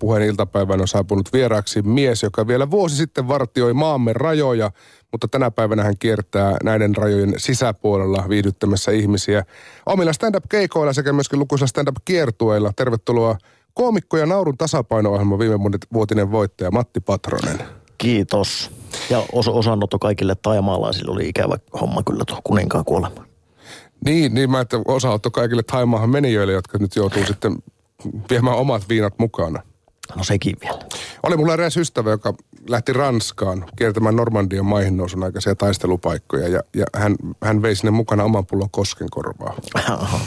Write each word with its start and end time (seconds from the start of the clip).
Puheen 0.00 0.22
iltapäivän 0.22 0.80
on 0.80 0.88
saapunut 0.88 1.32
vieraaksi 1.32 1.82
mies, 1.82 2.22
joka 2.22 2.46
vielä 2.46 2.70
vuosi 2.70 2.96
sitten 2.96 3.28
vartioi 3.28 3.74
maamme 3.74 4.12
rajoja, 4.12 4.70
mutta 5.12 5.28
tänä 5.28 5.50
päivänä 5.50 5.84
hän 5.84 5.98
kiertää 5.98 6.56
näiden 6.62 6.96
rajojen 6.96 7.34
sisäpuolella 7.36 8.24
viihdyttämässä 8.28 8.90
ihmisiä 8.92 9.44
omilla 9.86 10.12
stand-up-keikoilla 10.12 10.92
sekä 10.92 11.12
myöskin 11.12 11.38
lukuisilla 11.38 11.66
stand-up-kiertueilla. 11.66 12.72
Tervetuloa 12.76 13.38
koomikko 13.74 14.16
ja 14.16 14.26
naurun 14.26 14.58
tasapaino-ohjelman 14.58 15.38
viime 15.38 15.58
vuotinen 15.92 16.32
voittaja 16.32 16.70
Matti 16.70 17.00
Patronen. 17.00 17.58
Kiitos. 17.98 18.70
Ja 19.10 19.20
os- 19.20 19.50
osanotto 19.50 19.98
kaikille 19.98 20.34
taimaalaisille 20.42 21.10
oli 21.10 21.28
ikävä 21.28 21.56
homma 21.80 22.02
kyllä 22.02 22.24
tuo 22.26 22.40
kuninkaan 22.44 22.84
kuolema. 22.84 23.26
Niin, 24.04 24.34
niin 24.34 24.50
mä 24.50 24.60
että 24.60 24.76
osanotto 24.84 25.30
kaikille 25.30 25.62
Taimaahan 25.62 26.10
menijöille, 26.10 26.52
jotka 26.52 26.78
nyt 26.78 26.96
joutuu 26.96 27.26
sitten 27.26 27.56
viemään 28.30 28.56
omat 28.56 28.88
viinat 28.88 29.14
mukana. 29.18 29.62
No 30.14 30.24
sekin 30.24 30.56
vielä. 30.60 30.78
Oli 31.22 31.36
mulla 31.36 31.52
eräs 31.52 31.76
ystävä, 31.76 32.10
joka 32.10 32.34
lähti 32.68 32.92
Ranskaan 32.92 33.64
kiertämään 33.76 34.16
Normandian 34.16 34.66
maihin 34.66 34.96
nousun 34.96 35.24
aikaisia 35.24 35.54
taistelupaikkoja 35.54 36.48
ja, 36.48 36.60
ja 36.76 36.84
hän, 36.94 37.16
hän 37.42 37.62
vei 37.62 37.76
sinne 37.76 37.90
mukana 37.90 38.24
oman 38.24 38.46
pullon 38.46 38.70
koskenkorvaa. 38.70 39.54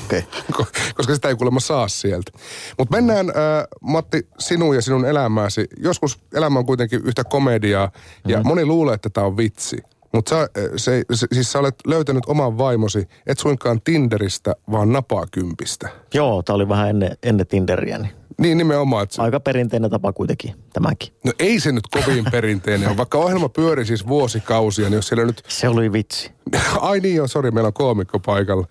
Okei. 0.06 0.24
Okay. 0.50 0.66
Koska 0.96 1.16
sitä 1.16 1.30
ei 1.30 1.36
kuulemma 1.36 1.60
saa 1.60 1.88
sieltä. 1.88 2.32
Mutta 2.78 2.96
mennään, 2.96 3.30
äh, 3.30 3.36
Matti, 3.82 4.28
sinun 4.40 4.76
ja 4.76 4.82
sinun 4.82 5.06
elämääsi. 5.06 5.68
Joskus 5.78 6.20
elämä 6.34 6.60
on 6.60 6.66
kuitenkin 6.66 7.02
yhtä 7.06 7.24
komediaa 7.24 7.92
ja 8.28 8.38
mm. 8.38 8.48
moni 8.48 8.66
luulee, 8.66 8.96
että 8.96 9.10
tämä 9.10 9.28
on 9.28 9.38
vitsi. 9.38 9.78
Mutta 10.14 10.30
sä, 10.30 10.50
se, 10.76 11.04
se, 11.14 11.28
siis 11.32 11.52
sä 11.52 11.60
olet 11.60 11.76
löytänyt 11.88 12.24
oman 12.28 12.58
vaimosi, 12.58 13.08
et 13.28 13.40
suinkaan 13.40 13.82
Tinderistä, 13.82 14.56
vaan 14.72 14.94
napakympistä. 14.94 15.90
Joo, 16.14 16.44
tää 16.44 16.56
oli 16.56 16.70
vähän 16.70 16.90
ennen, 16.90 17.18
ennen 17.24 17.48
Tinderiä. 17.48 17.98
Niin. 17.98 18.19
Niin 18.40 18.58
nimenomaan. 18.58 19.04
Että... 19.04 19.22
Aika 19.22 19.40
perinteinen 19.40 19.92
tapa 19.92 20.14
kuitenkin, 20.14 20.56
tämäkin. 20.74 21.14
No 21.26 21.32
ei 21.40 21.60
se 21.60 21.72
nyt 21.72 21.88
kovin 21.88 22.26
perinteinen 22.32 22.90
ole. 22.90 22.98
Vaikka 22.98 23.18
ohjelma 23.18 23.50
pyöri 23.50 23.86
siis 23.86 24.08
vuosikausia, 24.08 24.86
niin 24.86 24.96
jos 24.96 25.08
siellä 25.08 25.26
nyt... 25.26 25.44
Se 25.48 25.70
oli 25.70 25.94
vitsi. 25.94 26.32
Ai 26.82 27.00
niin 27.00 27.22
on, 27.22 27.30
sori, 27.30 27.52
meillä 27.52 27.68
on 27.68 27.74
koomikko 27.74 28.20
paikalla. 28.20 28.68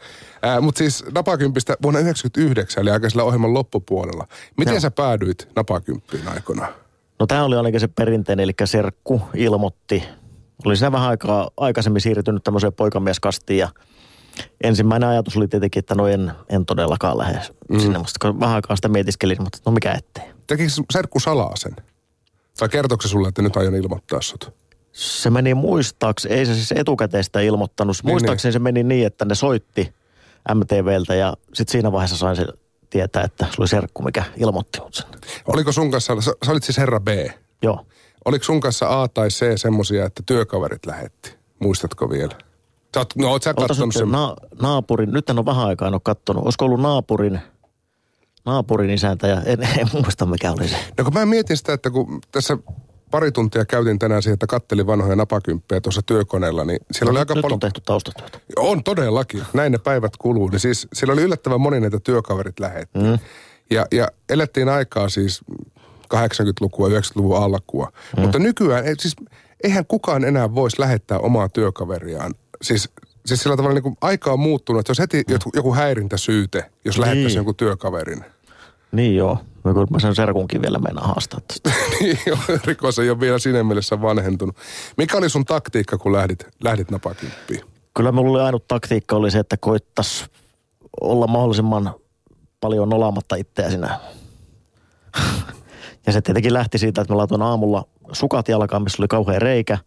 Äh, 0.47 0.63
Mutta 0.63 0.79
siis 0.79 1.05
napakympistä 1.15 1.77
vuonna 1.83 2.01
1999, 2.01 2.83
eli 2.83 2.91
aika 2.91 3.11
sillä 3.11 3.25
ohjelman 3.25 3.55
loppupuolella. 3.55 4.27
Miten 4.57 4.75
no. 4.75 4.81
sä 4.81 4.91
päädyit 4.91 5.49
napakymppiin 5.57 6.29
aikoinaan? 6.29 6.73
No 7.19 7.27
tämä 7.27 7.45
oli 7.45 7.57
ainakin 7.57 7.81
se 7.81 7.89
perinteinen, 7.89 8.45
eli 8.45 8.53
serkku 8.65 9.23
ilmoitti. 9.35 10.05
Oli 10.65 10.77
siinä 10.77 10.93
vähän 10.93 11.09
aikaa 11.09 11.51
aikaisemmin 11.57 12.01
siirtynyt 12.01 12.45
tämmöiseen 12.45 12.73
poikamieskastiin 12.73 13.59
ja 13.59 13.69
ensimmäinen 14.63 15.09
ajatus 15.09 15.37
oli 15.37 15.49
tietenkin, 15.49 15.81
että 15.81 15.95
no 15.95 16.07
en, 16.07 16.33
en 16.49 16.67
todellakaan 16.67 17.19
lähde 17.19 17.41
mm. 17.69 17.81
sinne. 17.81 17.99
Musta 17.99 18.41
vähän 18.41 18.55
aikaa 18.55 18.77
sitä 18.77 18.89
mietiskelin, 18.89 19.43
mutta 19.43 19.59
no 19.67 19.73
mikä 19.73 19.93
ettei. 19.93 20.25
Tekikö 20.47 20.71
serkku 20.93 21.21
salaa 21.21 21.57
sen? 21.57 21.77
Tai 22.59 22.69
kertoiko 22.69 23.03
se 23.03 23.09
sulle, 23.09 23.29
että 23.29 23.43
nyt 23.43 23.57
aion 23.57 23.75
ilmoittaa 23.75 24.21
sut? 24.23 24.53
Se 24.93 25.31
meni 25.31 25.55
muistaaksi, 25.55 26.29
ei 26.29 26.47
se 26.47 26.55
siis 26.55 26.73
etukäteistä 26.73 27.41
ilmoittanut. 27.41 27.97
Niin, 28.03 28.13
Muistaakseni 28.13 28.49
niin. 28.49 28.53
se 28.53 28.59
meni 28.59 28.83
niin, 28.83 29.07
että 29.07 29.25
ne 29.25 29.35
soitti 29.35 29.93
MTVltä 30.55 31.15
ja 31.15 31.35
sitten 31.55 31.73
siinä 31.73 31.93
vaiheessa 31.93 32.17
sain 32.17 32.37
se 32.37 32.47
tietää, 32.91 33.23
että 33.23 33.47
se 33.47 33.53
oli 33.59 33.69
serkku, 33.69 34.03
mikä 34.03 34.25
ilmoitti 34.37 34.81
mut 34.81 34.95
sen. 34.95 35.07
Oliko 35.47 35.73
sun 35.73 35.91
kanssa, 35.91 36.21
sä, 36.21 36.33
sä 36.47 36.53
olit 36.53 36.65
siis 36.65 36.79
herra 36.79 37.01
B? 37.01 37.09
Joo. 37.63 37.87
Oliko 38.25 38.45
sun 38.45 38.61
kanssa 38.61 39.03
A 39.03 39.09
tai 39.09 39.29
C 39.29 39.57
semmosia, 39.57 40.05
että 40.05 40.23
työkaverit 40.27 40.87
lähetti? 40.87 41.35
Muistatko 41.59 42.11
vielä? 42.11 42.48
Sä 42.95 43.01
oot, 43.01 43.17
no 43.17 43.31
oot 43.31 43.43
sä 43.43 43.55
kattonut 43.55 43.95
sen? 43.95 44.11
Na, 44.11 44.37
naapurin, 44.63 45.11
nyt 45.11 45.31
en 45.31 45.39
ole 45.39 45.47
vähän 45.47 45.67
aikaa 45.67 45.89
en 45.89 45.95
ole 45.95 46.01
kattonut. 46.05 46.45
Olisiko 46.45 46.65
ollut 46.65 46.81
naapurin, 46.81 47.41
naapurin 48.45 48.91
isäntä 48.91 49.27
ja 49.27 49.43
en, 49.43 49.63
en 49.63 49.89
muista 49.93 50.27
mikä 50.27 50.53
oli 50.53 50.69
se. 50.69 50.77
No 50.99 51.05
kun 51.05 51.15
mä 51.15 51.27
mietin 51.27 51.57
sitä, 51.57 51.73
että 51.73 51.91
kun 51.91 52.21
tässä 52.33 52.59
pari 53.11 53.33
tuntia 53.33 53.65
käytin 53.65 53.99
tänään 53.99 54.23
siihen, 54.23 54.35
että 54.35 54.47
kattelin 54.47 54.87
vanhoja 54.87 55.17
napakymppejä 55.17 55.81
tuossa 55.81 56.03
työkoneella, 56.03 56.65
niin 56.65 56.79
siellä 56.93 57.09
no, 57.09 57.13
oli 57.13 57.19
aika 57.19 57.35
nyt 57.35 57.43
paljon... 57.43 57.57
on 57.57 57.61
tehty 57.61 57.81
taustatyötä. 57.81 58.39
On 58.57 58.85
todellakin, 58.85 59.43
näin 59.53 59.73
ne 59.73 59.79
päivät 59.79 60.17
kuluu. 60.17 60.49
Niin 60.49 60.61
siis 60.61 60.89
siellä 60.93 61.13
oli 61.13 61.23
yllättävän 61.23 61.61
moni 61.61 61.81
näitä 61.81 62.01
työkaverit 62.01 62.61
lähetti. 62.61 62.99
Mm. 62.99 63.19
Ja, 63.71 63.87
ja 63.93 64.09
elettiin 64.29 64.69
aikaa 64.69 65.09
siis 65.09 65.41
80-lukua, 66.15 66.89
90-luvun 66.89 67.37
alkua. 67.37 67.93
Mm. 68.17 68.23
Mutta 68.23 68.39
nykyään, 68.39 68.85
siis 68.99 69.17
eihän 69.63 69.87
kukaan 69.87 70.25
enää 70.25 70.55
voisi 70.55 70.81
lähettää 70.81 71.19
omaa 71.19 71.49
työkaveriaan. 71.49 72.35
Siis, 72.63 72.89
siis 73.27 73.43
sillä 73.43 73.57
tavalla 73.57 73.75
niin 73.75 73.83
kuin 73.83 73.97
aika 74.01 74.33
on 74.33 74.41
muuttunut, 74.41 74.81
että 74.81 74.91
jos 74.91 74.99
heti 74.99 75.25
mm. 75.29 75.39
joku 75.55 75.75
häirintäsyyte, 75.75 76.65
jos 76.85 76.97
niin. 76.97 77.01
lähettäisi 77.01 77.37
jonkun 77.37 77.57
työkaverin. 77.57 78.25
Niin 78.93 79.17
joo. 79.17 79.39
Mä 79.65 79.73
kyllä 79.73 79.87
mä 79.91 79.99
sen 79.99 80.15
serkunkin 80.15 80.63
vielä 80.63 80.79
mennä 80.79 81.01
haastaa 81.01 81.41
tästä. 81.49 81.71
niin 82.01 82.19
joo, 82.27 82.39
rikos 82.65 82.99
ei 82.99 83.11
ole 83.11 83.21
vielä 83.21 83.39
siinä 83.39 83.65
mielessä 83.65 84.03
vanhentunut. 84.03 84.57
Mikä 84.97 85.17
oli 85.17 85.29
sun 85.29 85.45
taktiikka, 85.45 85.99
kun 85.99 86.13
lähdit, 86.13 86.47
lähdit 86.65 86.91
napakymppiin? 86.91 87.61
Kyllä 87.97 88.13
mulla 88.13 88.39
oli 88.39 88.47
ainut 88.47 88.69
taktiikka 88.69 89.17
oli 89.17 89.31
se, 89.31 89.39
että 89.39 89.57
koittas 89.57 90.27
olla 91.01 91.27
mahdollisimman 91.27 91.95
paljon 92.61 92.89
nolaamatta 92.89 93.37
itseä 93.37 93.71
sinä. 93.71 94.01
ja 96.07 96.13
se 96.13 96.21
tietenkin 96.21 96.53
lähti 96.53 96.79
siitä, 96.79 97.01
että 97.01 97.15
mä 97.15 97.19
laitoin 97.19 97.43
aamulla 97.43 97.85
sukat 98.13 98.49
jalkaan, 98.49 98.83
missä 98.83 99.03
oli 99.03 99.09
kauhean 99.09 99.43
reikä 99.43 99.79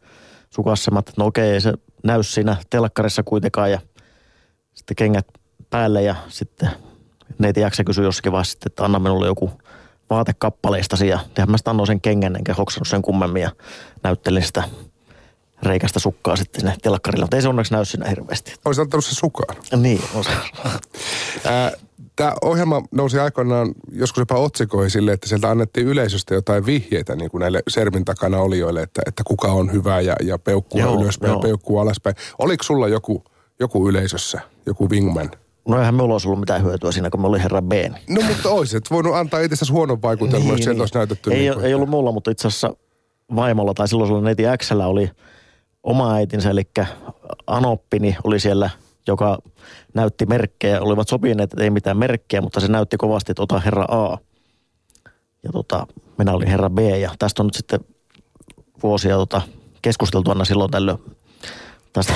sukassa. 0.49 0.91
Mä 0.91 0.99
että 0.99 1.11
no 1.17 1.25
okei, 1.25 1.51
ei 1.51 1.61
se 1.61 1.73
näy 2.03 2.23
siinä 2.23 2.57
telkkarissa 2.69 3.23
kuitenkaan 3.23 3.71
ja 3.71 3.79
sitten 4.73 4.95
kengät 4.95 5.27
päälle 5.69 6.03
ja 6.03 6.15
sitten 6.27 6.69
neiti 7.37 7.59
jaksa 7.59 7.83
kysyä 7.83 8.03
jossakin 8.03 8.31
vaiheessa, 8.31 8.59
että 8.65 8.85
anna 8.85 8.99
minulle 8.99 9.25
joku 9.25 9.51
vaatekappaleistasi 10.09 11.07
ja 11.07 11.19
mä 11.47 11.57
sitten 11.57 11.71
annoin 11.71 11.87
sen 11.87 12.01
kengän 12.01 12.35
enkä 12.35 12.53
hoksannut 12.53 12.87
sen 12.87 13.01
kummemmin 13.01 13.41
ja 13.41 13.51
näyttelin 14.03 14.43
sitä 14.43 14.63
reikästä 15.63 15.99
sukkaa 15.99 16.35
sitten 16.35 16.61
sinne 16.61 16.75
telkkarille, 16.81 17.23
mutta 17.23 17.35
ei 17.35 17.41
se 17.41 17.47
onneksi 17.47 17.73
näy 17.73 17.85
siinä 17.85 18.09
hirveästi. 18.09 18.53
Olisi 18.65 18.81
antanut 18.81 19.05
se 19.05 19.15
sukaan. 19.15 19.57
Niin, 19.75 20.01
on 20.13 20.23
se. 20.23 20.31
Tämä 22.16 22.34
ohjelma 22.41 22.84
nousi 22.91 23.19
aikoinaan 23.19 23.72
joskus 23.91 24.22
jopa 24.22 24.35
otsikoihin 24.35 24.91
sille, 24.91 25.13
että 25.13 25.29
sieltä 25.29 25.50
annettiin 25.50 25.88
yleisöstä 25.88 26.34
jotain 26.34 26.66
vihjeitä 26.66 27.16
niin 27.16 27.31
kuin 27.31 27.39
näille 27.39 27.63
sermin 27.67 28.06
takana 28.06 28.39
olijoille, 28.39 28.81
että, 28.81 29.01
että 29.06 29.23
kuka 29.25 29.47
on 29.47 29.72
hyvä 29.72 30.01
ja, 30.01 30.16
ja 30.23 30.38
peukkua 30.38 30.81
joo, 30.81 31.01
ylöspäin 31.01 31.31
joo. 31.31 31.40
ja 31.40 31.41
peukkua 31.41 31.81
alaspäin. 31.81 32.16
Oliko 32.40 32.63
sulla 32.63 32.88
joku, 32.88 33.23
joku 33.59 33.90
yleisössä, 33.90 34.41
joku 34.66 34.90
wingman? 34.90 35.31
No 35.67 35.79
eihän 35.79 35.94
minulla 35.94 36.13
olisi 36.13 36.28
ollut 36.28 36.40
mitään 36.40 36.63
hyötyä 36.63 36.91
siinä, 36.91 37.09
kun 37.09 37.22
mä 37.22 37.28
olin 37.28 37.41
herra 37.41 37.61
B. 37.61 37.72
No 38.09 38.22
mutta 38.28 38.50
olisit 38.50 38.91
voinut 38.91 39.16
antaa 39.16 39.40
itse 39.40 39.72
huonon 39.72 40.01
vaikutelman, 40.01 40.47
niin, 40.47 40.57
jos 40.57 40.67
niin. 40.67 40.81
olisi 40.81 40.95
näytetty. 40.95 41.31
Ei, 41.31 41.40
niin 41.40 41.53
kuin, 41.53 41.66
ei 41.66 41.73
ollut 41.73 41.90
mulla, 41.90 42.11
mutta 42.11 42.31
itse 42.31 42.47
asiassa 42.47 42.75
vaimolla 43.35 43.73
tai 43.73 43.88
silloin 43.88 44.07
sulla 44.07 44.22
neiti 44.22 44.44
Xllä 44.57 44.88
oli 44.88 45.11
oma 45.84 46.13
äitinsä, 46.13 46.50
eli 46.50 46.63
Anoppini 47.47 48.17
oli 48.23 48.40
siellä, 48.40 48.69
joka 49.07 49.38
näytti 49.94 50.25
merkkejä. 50.25 50.81
Olivat 50.81 51.07
sopineet, 51.07 51.53
että 51.53 51.63
ei 51.63 51.69
mitään 51.69 51.97
merkkejä, 51.97 52.41
mutta 52.41 52.59
se 52.59 52.67
näytti 52.67 52.97
kovasti, 52.97 53.31
että 53.31 53.44
ota 53.44 53.59
herra 53.59 53.84
A. 53.84 54.17
Ja 55.44 55.51
tota, 55.51 55.88
minä 56.17 56.34
olin 56.34 56.47
herra 56.47 56.69
B 56.69 56.79
ja 56.79 57.11
tästä 57.19 57.41
on 57.41 57.47
nyt 57.47 57.53
sitten 57.53 57.79
vuosia 58.84 59.16
tota, 59.16 59.41
keskusteltu 59.81 60.29
aina 60.29 60.45
silloin 60.45 60.72
tällöin 60.72 60.97
tästä 61.94 62.13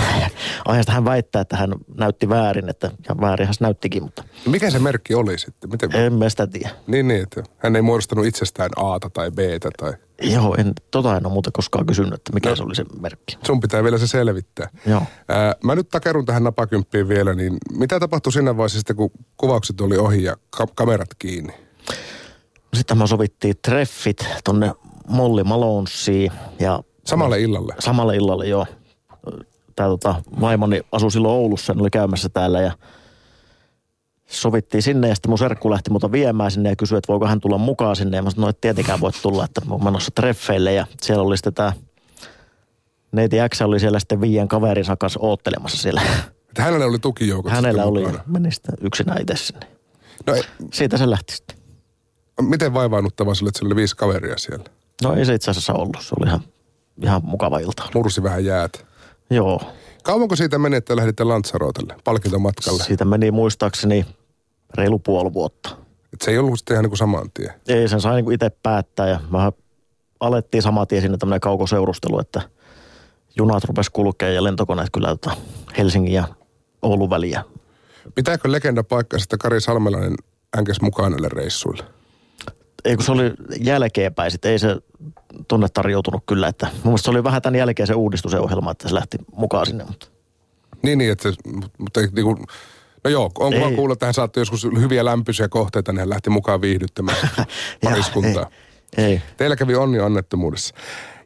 aiheesta 0.66 0.91
hän 0.91 1.06
väittää, 1.06 1.41
että 1.41 1.58
hän 1.58 1.74
näytti 1.97 2.30
väärin, 2.30 2.69
että, 2.69 2.91
ja 3.09 3.16
väärin 3.22 3.47
hän 3.47 3.56
näyttikin, 3.59 4.03
mutta... 4.03 4.24
Mikä 4.46 4.69
se 4.69 4.80
merkki 4.80 5.16
oli 5.16 5.40
sitten? 5.40 5.69
Miten... 5.69 5.96
En 5.96 6.13
mä 6.13 6.30
sitä 6.30 6.47
tiedä. 6.47 6.69
Niin, 6.88 7.08
niin, 7.08 7.24
että 7.24 7.44
hän 7.58 7.75
ei 7.75 7.81
muodostanut 7.81 8.25
itsestään 8.25 8.69
Aata 8.75 9.09
tai 9.09 9.31
Btä 9.31 9.69
tai... 9.78 9.94
Joo, 10.22 10.56
en, 10.58 10.74
tota 10.91 11.18
en 11.18 11.25
ole 11.25 11.34
muuta 11.34 11.50
koskaan 11.53 11.86
kysynyt, 11.86 12.13
että 12.13 12.34
mikä 12.34 12.50
no, 12.50 12.56
se 12.56 12.63
oli 12.63 12.75
se 12.75 12.86
merkki. 13.02 13.38
Sun 13.46 13.59
pitää 13.59 13.84
vielä 13.84 13.97
se 13.97 14.08
selvittää. 14.08 14.69
Joo. 14.86 15.02
Ää, 15.30 15.56
mä 15.63 15.75
nyt 15.75 15.90
takerun 15.90 16.25
tähän 16.25 16.44
napakymppiin 16.44 17.07
vielä, 17.07 17.34
niin 17.34 17.57
mitä 17.78 18.00
tapahtui 18.00 18.34
siinä 18.34 18.57
vaiheessa 18.57 18.80
sitten, 18.80 18.96
kun 18.96 19.12
kuvaukset 19.38 19.81
oli 19.81 19.97
ohi 19.97 20.24
ja 20.24 20.36
ka- 20.50 20.68
kamerat 20.75 21.09
kiinni? 21.19 21.53
Sitten 22.74 22.97
me 22.97 23.07
sovittiin 23.07 23.56
treffit 23.66 24.25
tonne 24.44 24.74
Molly 25.07 25.44
Malonesiin 25.44 26.31
ja... 26.60 26.80
Samalle 27.06 27.42
illalle? 27.42 27.75
Samalle 27.80 28.16
illalle, 28.16 28.48
joo 28.48 28.66
tämä 29.75 29.89
tota, 29.89 30.16
vaimoni 30.42 30.81
asui 30.92 31.12
silloin 31.12 31.33
Oulussa, 31.33 31.74
hän 31.74 31.81
oli 31.81 31.89
käymässä 31.89 32.30
täällä 32.30 32.62
ja 32.62 32.72
sovittiin 34.25 34.81
sinne 34.83 35.07
ja 35.10 35.16
sitten 35.16 35.30
mun 35.31 35.38
serkku 35.38 35.72
lähti 35.72 35.89
muuta 35.89 36.12
viemään 36.12 36.51
sinne 36.51 36.69
ja 36.69 36.75
kysyi, 36.75 36.98
että 36.98 37.12
voiko 37.13 37.27
hän 37.27 37.42
tulla 37.42 37.57
mukaan 37.57 37.95
sinne. 37.95 38.18
Ja 38.18 38.24
mä 38.24 38.30
sanoin, 38.30 38.42
no 38.45 38.50
et 38.50 38.62
tietenkään 38.62 39.00
voi 39.00 39.12
tulla, 39.22 39.45
että 39.45 39.62
mä 39.66 39.77
menossa 39.77 40.12
treffeille 40.16 40.74
ja 40.74 40.86
siellä 41.01 41.24
oli 41.24 41.38
sitten 41.38 41.54
tämä 41.54 41.74
neiti 43.12 43.38
X 43.56 43.62
oli 43.62 43.80
siellä 43.80 44.00
sitten 44.00 44.22
viien 44.22 44.48
kaverinsa 44.48 44.95
kanssa 44.95 45.19
oottelemassa 45.24 45.78
siellä. 45.78 46.01
Että 46.50 46.63
hänellä 46.63 46.86
oli 46.86 47.00
tukijoukot 47.00 47.51
Hänellä 47.51 47.86
oli 47.86 48.00
mukana. 48.01 48.24
meni 48.28 48.51
sitten 48.51 48.75
yksinään 48.81 49.21
itse 49.21 49.36
sinne. 49.36 49.68
No 50.28 50.33
ei, 50.36 50.44
Siitä 50.74 50.98
se 50.98 51.10
lähti 51.10 51.36
sitten. 51.36 51.57
Miten 52.42 52.74
vaivaannuttavaa 52.74 53.36
sulle, 53.36 53.50
että 53.50 53.60
siellä 53.60 53.69
oli 53.74 53.75
viisi 53.75 53.95
kaveria 53.95 54.38
siellä? 54.38 54.66
No 55.04 55.13
ei 55.13 55.25
se 55.25 55.33
itse 55.33 55.51
asiassa 55.51 55.74
ollut. 55.74 55.98
Se 56.00 56.16
oli 56.19 56.28
ihan, 56.28 56.42
ihan 57.04 57.21
mukava 57.25 57.60
ilta. 57.60 57.83
Mursi 57.95 58.24
vähän 58.24 58.45
jäät. 58.45 58.84
Joo. 59.30 59.62
Kauanko 60.04 60.36
siitä 60.36 60.57
meni, 60.57 60.75
että 60.75 60.95
lähditte 60.95 61.24
Lanzarotalle, 61.24 61.95
palkintomatkalle? 62.04 62.83
Siitä 62.83 63.06
meni 63.06 63.31
muistaakseni 63.31 64.06
reilu 64.77 65.00
puoli 65.00 65.33
vuotta. 65.33 65.69
Et 66.13 66.22
se 66.22 66.31
ei 66.31 66.38
ollut 66.38 66.60
sitten 66.60 66.74
ihan 66.74 66.83
niin 66.83 66.89
kuin 66.89 66.98
saman 66.98 67.31
tien. 67.33 67.54
Ei, 67.68 67.88
sen 67.88 68.01
sai 68.01 68.22
niin 68.22 68.31
itse 68.31 68.50
päättää 68.63 69.07
ja 69.07 69.19
vähän 69.31 69.51
alettiin 70.19 70.63
saman 70.63 70.88
tien 70.88 71.01
sinne 71.01 71.18
tämmöinen 71.18 71.39
kaukoseurustelu, 71.39 72.19
että 72.19 72.42
junat 73.38 73.63
rupes 73.63 73.89
kulkea 73.89 74.31
ja 74.31 74.44
lentokoneet 74.44 74.89
kyllä 74.94 75.07
tota 75.07 75.31
Helsingin 75.78 76.13
ja 76.13 76.28
Oulun 76.81 77.10
väliä. 77.10 77.44
Pitääkö 78.16 78.51
legenda 78.51 78.83
paikkaa, 78.83 79.19
että 79.24 79.38
Kari 79.38 79.62
Salmelainen 79.62 80.16
änkäs 80.57 80.81
mukaan 80.81 81.12
näille 81.12 81.30
reissuille? 81.30 81.83
Ei 82.85 82.95
kun 82.95 83.05
se 83.05 83.11
oli 83.11 83.33
jälkeenpäin, 83.59 84.31
sitten 84.31 84.51
ei 84.51 84.59
se 84.59 84.77
tonne 85.47 85.67
tarjoutunut 85.73 86.23
kyllä. 86.25 86.47
Että, 86.47 86.65
mun 86.65 86.83
mielestä 86.83 87.05
se 87.05 87.11
oli 87.11 87.23
vähän 87.23 87.41
tämän 87.41 87.55
jälkeen 87.55 87.87
se 87.87 87.95
ohjelma, 88.39 88.71
että 88.71 88.87
se 88.87 88.95
lähti 88.95 89.17
mukaan 89.35 89.65
sinne. 89.65 89.83
Mutta. 89.83 90.07
Niin, 90.83 90.97
niin, 90.97 91.11
että, 91.11 91.29
mutta 91.77 91.99
niin 91.99 92.25
kuin, 92.25 92.37
no 93.03 93.09
joo, 93.09 93.31
on 93.39 93.53
kuva 93.53 93.71
kuulla, 93.71 93.93
että 93.93 94.05
hän 94.05 94.13
saattoi 94.13 94.41
joskus 94.41 94.63
hyviä 94.63 95.05
lämpöisiä 95.05 95.47
kohteita, 95.47 95.91
niin 95.91 95.99
hän 95.99 96.09
lähti 96.09 96.29
mukaan 96.29 96.61
viihdyttämään 96.61 97.17
pariskuntaa. 97.83 98.49
ei, 98.97 99.05
ei. 99.05 99.21
Teillä 99.37 99.55
kävi 99.55 99.75
onni 99.75 99.99
onnettomuudessa. 99.99 100.75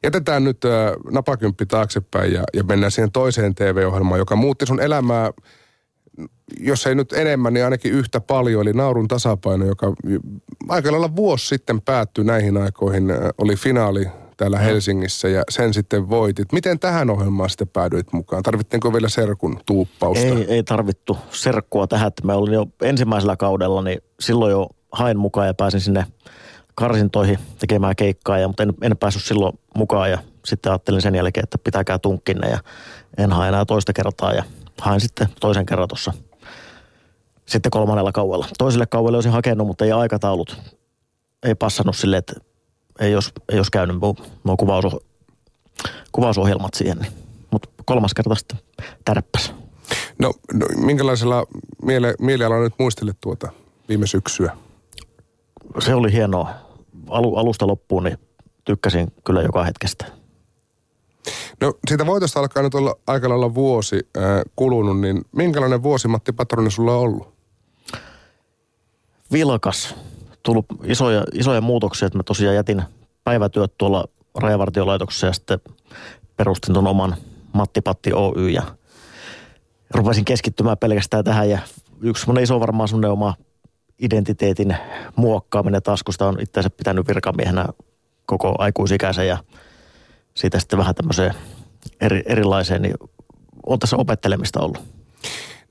Jätetään 0.04 0.44
nyt 0.44 0.66
äh, 0.66 0.72
napakymppi 1.12 1.66
taaksepäin 1.66 2.34
ja, 2.34 2.44
ja 2.54 2.64
mennään 2.64 2.92
siihen 2.92 3.12
toiseen 3.12 3.56
TV-ohjelmaan, 3.56 4.20
joka 4.20 4.36
muutti 4.36 4.66
sun 4.66 4.82
elämää, 4.82 5.32
jos 6.60 6.88
ei 6.88 6.96
nyt 6.96 7.14
enemmän, 7.14 7.54
niin 7.54 7.64
ainakin 7.64 7.94
yhtä 7.94 8.20
paljon. 8.20 8.62
Eli 8.62 8.74
Naurun 8.74 9.08
tasapaino, 9.08 9.66
joka 9.66 9.94
aika 10.70 10.92
lailla 10.92 11.16
vuosi 11.16 11.48
sitten 11.48 11.82
päättyi 11.82 12.24
näihin 12.24 12.58
aikoihin, 12.58 13.12
äh, 13.12 13.18
oli 13.38 13.56
finaali 13.56 14.08
täällä 14.38 14.58
no. 14.58 14.64
Helsingissä 14.64 15.28
ja 15.30 15.44
sen 15.50 15.74
sitten 15.74 16.10
voitit. 16.10 16.52
Miten 16.52 16.80
tähän 16.80 17.10
ohjelmaan 17.10 17.50
sitten 17.50 17.68
päädyit 17.68 18.14
mukaan? 18.14 18.44
Tarvittiinko 18.44 18.94
vielä 18.94 19.10
serkun 19.10 19.60
tuuppausta? 19.66 20.26
Ei, 20.26 20.46
ei 20.48 20.64
tarvittu 20.64 21.18
serkkua 21.32 21.88
tähän. 21.88 22.12
Mä 22.24 22.34
olin 22.34 22.54
jo 22.54 22.66
ensimmäisellä 22.82 23.36
kaudella, 23.36 23.82
niin 23.82 24.02
silloin 24.20 24.52
jo 24.52 24.68
hain 24.92 25.18
mukaan 25.18 25.48
ja 25.48 25.54
pääsin 25.54 25.82
sinne 25.82 26.06
karsintoihin 26.76 27.40
tekemään 27.60 27.96
keikkaa, 27.96 28.40
ja, 28.40 28.48
mutta 28.48 28.64
en, 28.64 28.74
en 28.82 28.98
päässyt 28.98 29.24
silloin 29.24 29.60
mukaan 29.76 30.12
ja 30.12 30.18
sitten 30.46 30.72
ajattelin 30.72 31.02
sen 31.02 31.16
jälkeen, 31.16 31.44
että 31.44 31.58
pitääkää 31.58 32.00
tunkkinne 32.00 32.50
ja 32.50 32.60
en 33.18 33.32
hae 33.32 33.48
enää 33.48 33.66
toista 33.66 33.94
kertaa 33.94 34.34
ja 34.34 34.44
hain 34.82 35.02
sitten 35.02 35.28
toisen 35.40 35.66
kerran 35.66 35.88
tuossa 35.88 36.14
sitten 37.50 37.70
kolmannella 37.70 38.12
kauella. 38.12 38.48
Toiselle 38.58 38.86
kauelle 38.86 39.18
olisin 39.18 39.32
hakenut, 39.32 39.68
mutta 39.68 39.86
ei 39.86 39.92
aikataulut, 39.92 40.58
ei 41.44 41.56
passannut 41.56 41.96
sille, 41.96 42.18
että 42.18 42.34
ei 43.00 43.16
olisi, 43.16 43.32
ei 43.50 43.58
olisi 43.58 43.72
käynyt 43.72 43.98
nuo 44.44 44.58
kuvaus, 44.58 44.86
kuvausohjelmat 46.12 46.74
siihen. 46.74 46.98
Niin. 46.98 47.12
Mutta 47.52 47.70
kolmas 47.86 48.14
kerta 48.14 48.36
sitten 48.36 48.60
tärppäs. 49.06 49.54
No, 50.20 50.34
no 50.54 50.66
minkälaisella 50.76 51.46
miele, 51.84 52.16
mielialalla 52.20 52.64
nyt 52.64 52.74
muistelet 52.80 53.18
tuota 53.22 53.52
viime 53.90 54.08
syksyä? 54.08 54.58
Se 55.80 55.96
oli 55.96 56.12
hienoa. 56.12 56.54
Alu, 57.10 57.36
alusta 57.36 57.68
loppuun 57.68 58.04
niin 58.04 58.18
tykkäsin 58.66 59.14
kyllä 59.26 59.42
joka 59.42 59.64
hetkestä. 59.64 60.06
No 61.62 61.74
siitä 61.88 62.06
voitosta 62.06 62.40
alkaa 62.40 62.64
nyt 62.64 62.76
olla 62.76 62.96
aika 63.08 63.30
lailla 63.30 63.54
vuosi 63.54 64.08
äh, 64.18 64.24
kulunut, 64.56 65.02
niin 65.02 65.22
minkälainen 65.32 65.84
vuosi 65.84 66.08
Matti 66.08 66.32
Patroni 66.32 66.72
sulla 66.72 66.94
on 66.94 67.00
ollut? 67.00 67.34
Vilkas 69.32 69.96
tullut 70.44 70.66
isoja, 70.84 71.24
isoja 71.34 71.62
muutoksia, 71.62 72.06
että 72.06 72.20
mä 72.20 72.24
tosiaan 72.24 72.56
jätin 72.56 72.84
päivätyöt 73.24 73.74
tuolla 73.78 74.06
rajavartiolaitoksessa 74.36 75.28
ja 75.28 75.34
sitten 75.34 75.60
perustin 76.38 76.74
tuon 76.74 76.88
oman 76.88 77.16
Matti 77.54 77.82
Patti 77.82 78.14
Oy 78.14 78.50
ja 78.50 78.64
rupesin 79.92 80.26
keskittymään 80.26 80.78
pelkästään 80.78 81.24
tähän 81.24 81.50
ja 81.50 81.60
yksi 82.02 82.22
semmoinen 82.22 82.44
iso 82.44 82.60
varmaan 82.60 82.88
semmoinen 82.88 83.12
oma 83.12 83.34
identiteetin 84.00 84.76
muokkaaminen 85.16 85.84
taas, 85.84 86.04
kun 86.04 86.14
sitä 86.14 86.26
on 86.26 86.42
itse 86.42 86.70
pitänyt 86.70 87.08
virkamiehenä 87.08 87.66
koko 88.26 88.56
aikuisikäisen 88.58 89.28
ja 89.28 89.38
siitä 90.40 90.60
sitten 90.60 90.80
vähän 90.80 90.96
tämmöiseen 90.96 91.34
eri, 92.02 92.24
erilaiseen, 92.26 92.82
niin 92.82 92.94
on 93.66 93.80
tässä 93.80 93.98
opettelemista 93.98 94.60
ollut. 94.60 94.80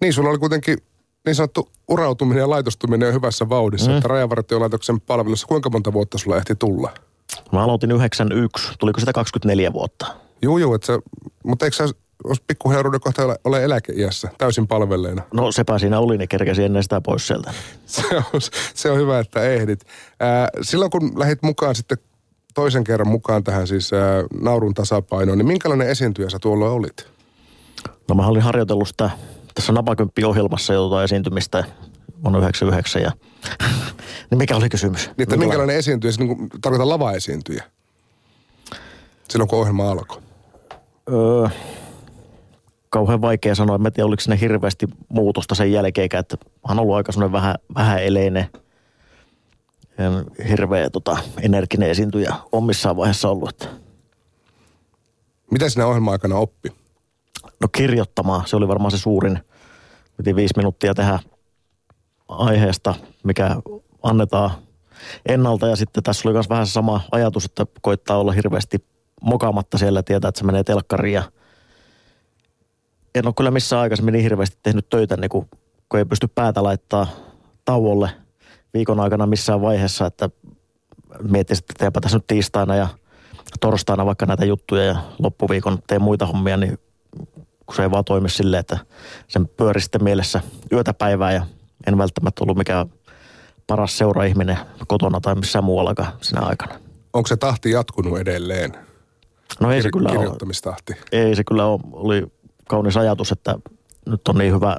Niin, 0.00 0.12
sulla 0.12 0.31
oli 0.31 0.38
kuitenkin 0.38 0.79
niin 1.26 1.35
sanottu 1.35 1.69
urautuminen 1.88 2.41
ja 2.41 2.50
laitostuminen 2.50 3.09
on 3.09 3.15
hyvässä 3.15 3.49
vauhdissa, 3.49 3.91
mm. 3.91 3.97
että 3.97 4.09
Rajavartiolaitoksen 4.09 5.00
palvelussa 5.00 5.47
kuinka 5.47 5.70
monta 5.70 5.93
vuotta 5.93 6.19
sulla 6.19 6.37
ehti 6.37 6.55
tulla? 6.55 6.94
Mä 7.53 7.65
aloitin 7.65 7.91
91, 7.91 8.73
tuliko 8.79 9.00
sitä 9.00 9.12
24 9.12 9.73
vuotta? 9.73 10.06
Joo, 10.43 10.59
joo, 10.59 10.75
että 10.75 10.99
mutta 11.44 11.64
eikö 11.64 11.76
sä 11.76 11.88
olisi 12.25 12.43
pikkuherruuden 12.47 13.00
kohta 13.00 13.25
ole, 13.25 13.38
ole 13.44 13.64
eläkeiässä 13.64 14.29
täysin 14.38 14.69
palvelleena? 14.69 15.23
No 15.35 15.53
sepä 15.53 15.79
siinä 15.79 15.99
oli, 15.99 16.19
niin 16.19 16.29
kerkesi 16.29 16.64
ennen 16.64 16.82
sitä 16.82 17.00
pois 17.00 17.26
sieltä. 17.26 17.53
se, 17.87 18.03
on, 18.17 18.41
se 18.75 18.91
on 18.91 18.99
hyvä, 18.99 19.19
että 19.19 19.43
ehdit. 19.43 19.85
Ää, 20.21 20.49
silloin 20.62 20.91
kun 20.91 21.12
lähdit 21.17 21.43
mukaan 21.43 21.75
sitten 21.75 21.99
toisen 22.59 22.85
kerran 22.85 23.09
mukaan 23.09 23.45
tähän 23.45 23.67
siis 23.67 23.93
ää, 23.93 24.25
naurun 24.41 24.75
tasapainoon, 24.75 25.39
niin 25.39 25.47
minkälainen 25.47 25.89
esiintyjä 25.89 26.31
sä 26.31 26.39
tuolla 26.39 26.71
olit? 26.71 27.07
No 28.09 28.15
mä 28.15 28.27
olin 28.27 28.43
harjoitellut 28.43 28.89
sitä 28.89 29.11
tässä 29.55 29.73
Napakymppi-ohjelmassa 29.73 30.75
joutua 30.75 31.03
esiintymistä 31.03 31.65
vuonna 32.23 32.39
99 32.39 33.03
ja 33.03 33.13
niin 34.31 34.39
mikä 34.39 34.57
oli 34.57 34.69
kysymys? 34.69 35.07
Niin, 35.07 35.23
että 35.23 35.37
minkälainen 35.37 35.77
esiintyjä, 35.77 36.13
siis 36.13 36.29
niin 36.29 36.49
tarkoitan 36.63 36.89
lava-esiintyjä, 36.89 37.65
silloin 39.29 39.49
kun 39.49 39.59
ohjelma 39.59 39.91
alkoi? 39.91 40.23
Öö, 41.13 41.49
kauhean 42.91 43.21
vaikea 43.21 43.55
sanoa. 43.55 43.79
En 43.87 43.93
tiedä, 43.93 44.07
oliko 44.07 44.21
sinne 44.21 44.41
hirveästi 44.41 44.87
muutosta 45.09 45.55
sen 45.55 45.73
jälkeen, 45.73 46.09
että 46.19 46.37
on 46.69 46.79
ollut 46.79 46.97
aika 46.97 47.13
semmoinen 47.13 47.33
vähän, 47.33 47.55
vähän 47.75 48.03
eleinen, 48.03 48.47
hirveä 50.49 50.91
tota, 50.91 51.17
energinen 51.43 51.91
esiintyjä 51.91 52.35
on 52.53 52.65
missään 52.65 52.97
vaiheessa 52.97 53.29
ollut. 53.29 53.49
Että. 53.49 53.67
Mitä 55.50 55.69
sinä 55.69 55.87
ohjelma 55.87 56.12
aikana 56.12 56.37
oppi? 56.37 56.73
No 57.61 57.69
kirjoittamaan, 57.77 58.47
se 58.47 58.56
oli 58.56 58.69
varmaan 58.69 58.91
se 58.91 58.99
suurin. 58.99 59.39
Piti 60.17 60.37
viisi 60.37 60.55
minuuttia 60.56 60.95
tehdä 60.95 61.19
aiheesta, 62.29 62.95
mikä 63.25 63.56
annetaan 64.03 64.50
ennalta. 65.27 65.67
Ja 65.67 65.77
sitten 65.77 66.03
tässä 66.03 66.29
oli 66.29 66.33
myös 66.33 66.49
vähän 66.49 66.67
sama 66.67 67.00
ajatus, 67.12 67.45
että 67.45 67.67
koittaa 67.81 68.19
olla 68.19 68.33
hirveästi 68.33 68.85
mokaamatta 69.23 69.79
siellä 69.79 70.03
tietää, 70.03 70.29
että 70.29 70.39
se 70.39 70.45
menee 70.45 70.65
telkkariin. 70.65 71.15
Ja 71.15 71.23
en 73.15 73.27
ole 73.27 73.35
kyllä 73.37 73.50
missään 73.50 73.83
aikaisemmin 73.83 74.12
niin 74.12 74.23
hirveästi 74.23 74.59
tehnyt 74.62 74.89
töitä, 74.89 75.17
niin 75.17 75.29
kun, 75.29 75.49
kun 75.89 75.99
ei 75.99 76.05
pysty 76.05 76.29
päätä 76.29 76.62
laittaa 76.62 77.06
tauolle 77.65 78.11
viikon 78.79 79.01
aikana 79.01 79.27
missään 79.27 79.61
vaiheessa, 79.61 80.07
että 80.07 80.31
miettisin, 81.23 81.63
että 81.63 81.75
teenpä 81.79 82.01
tässä 82.01 82.17
nyt 82.17 82.27
tiistaina 82.27 82.77
ja 82.77 82.89
torstaina 83.61 84.07
vaikka 84.07 84.26
näitä 84.26 84.45
juttuja 84.45 84.85
ja 84.85 84.97
loppuviikon 85.19 85.79
teen 85.87 86.02
muita 86.02 86.26
hommia, 86.26 86.57
niin 86.57 86.79
kun 87.67 87.76
se 87.76 87.83
ei 87.83 87.91
vaan 87.91 88.05
toimi 88.05 88.29
silleen, 88.29 88.61
että 88.61 88.79
sen 89.29 89.49
pyöri 89.49 89.81
sitten 89.81 90.05
mielessä 90.05 90.41
yötä 90.73 90.95
päivää 90.95 91.33
ja 91.33 91.47
en 91.87 91.99
välttämättä 91.99 92.45
ollut 92.45 92.59
mikään 92.59 92.87
paras 93.67 93.99
seuraihminen 93.99 94.59
kotona 94.87 95.21
tai 95.21 95.35
missään 95.35 95.64
muuallakaan 95.64 96.12
sinä 96.21 96.41
aikana. 96.41 96.75
Onko 97.12 97.26
se 97.26 97.37
tahti 97.37 97.71
jatkunut 97.71 98.19
edelleen? 98.19 98.73
No 99.61 99.73
ei 99.73 99.83
se 99.83 99.91
kyllä 99.91 100.09
ole. 100.09 100.37
Ei 101.12 101.37
se 101.37 101.45
kyllä 101.45 101.67
ole. 101.67 101.81
Oli 101.93 102.26
kaunis 102.69 102.97
ajatus, 102.97 103.33
että 103.33 103.59
nyt 104.07 104.29
on 104.29 104.38
niin 104.38 104.55
hyvä, 104.55 104.76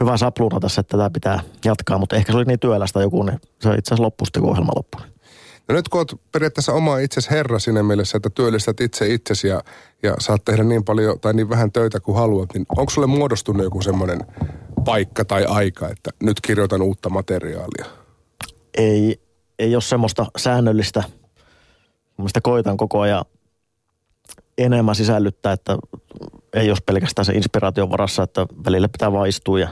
hyvä 0.00 0.16
sapluuna 0.16 0.60
tässä, 0.60 0.80
että 0.80 0.96
tätä 0.96 1.10
pitää 1.10 1.40
jatkaa, 1.64 1.98
mutta 1.98 2.16
ehkä 2.16 2.32
se 2.32 2.36
oli 2.36 2.44
niin 2.44 2.60
työlästä 2.60 3.00
joku, 3.00 3.22
niin 3.22 3.40
se 3.42 3.68
itse 3.68 3.70
asiassa 3.70 4.02
loppui 4.02 4.26
sitten, 4.26 4.42
kun 4.42 4.50
ohjelma 4.50 4.72
loppui. 4.76 5.00
No 5.68 5.74
nyt 5.74 5.88
kun 5.88 5.98
olet 6.00 6.20
periaatteessa 6.32 6.72
oma 6.72 6.98
itsesi 6.98 7.30
herra 7.30 7.58
siinä 7.58 7.82
mielessä, 7.82 8.16
että 8.16 8.30
työllistät 8.30 8.80
itse 8.80 9.08
itsesi 9.08 9.48
ja, 9.48 9.62
ja 10.02 10.14
saat 10.18 10.44
tehdä 10.44 10.64
niin 10.64 10.84
paljon 10.84 11.20
tai 11.20 11.34
niin 11.34 11.48
vähän 11.50 11.72
töitä 11.72 12.00
kuin 12.00 12.16
haluat, 12.16 12.54
niin 12.54 12.66
onko 12.76 12.90
sulle 12.90 13.06
muodostunut 13.06 13.64
joku 13.64 13.82
semmoinen 13.82 14.20
paikka 14.84 15.24
tai 15.24 15.44
aika, 15.44 15.88
että 15.88 16.10
nyt 16.22 16.40
kirjoitan 16.40 16.82
uutta 16.82 17.08
materiaalia? 17.10 17.86
Ei, 18.74 19.20
ei 19.58 19.74
ole 19.74 19.82
semmoista 19.82 20.26
säännöllistä. 20.36 21.04
Mielestäni 22.16 22.42
koitan 22.42 22.76
koko 22.76 23.00
ajan 23.00 23.24
enemmän 24.58 24.94
sisällyttää, 24.94 25.52
että 25.52 25.78
ei 26.52 26.70
ole 26.70 26.78
pelkästään 26.86 27.26
se 27.26 27.32
inspiraation 27.32 27.90
varassa, 27.90 28.22
että 28.22 28.46
välillä 28.64 28.88
pitää 28.88 29.12
vaan 29.12 29.28
istua 29.28 29.60
ja 29.60 29.68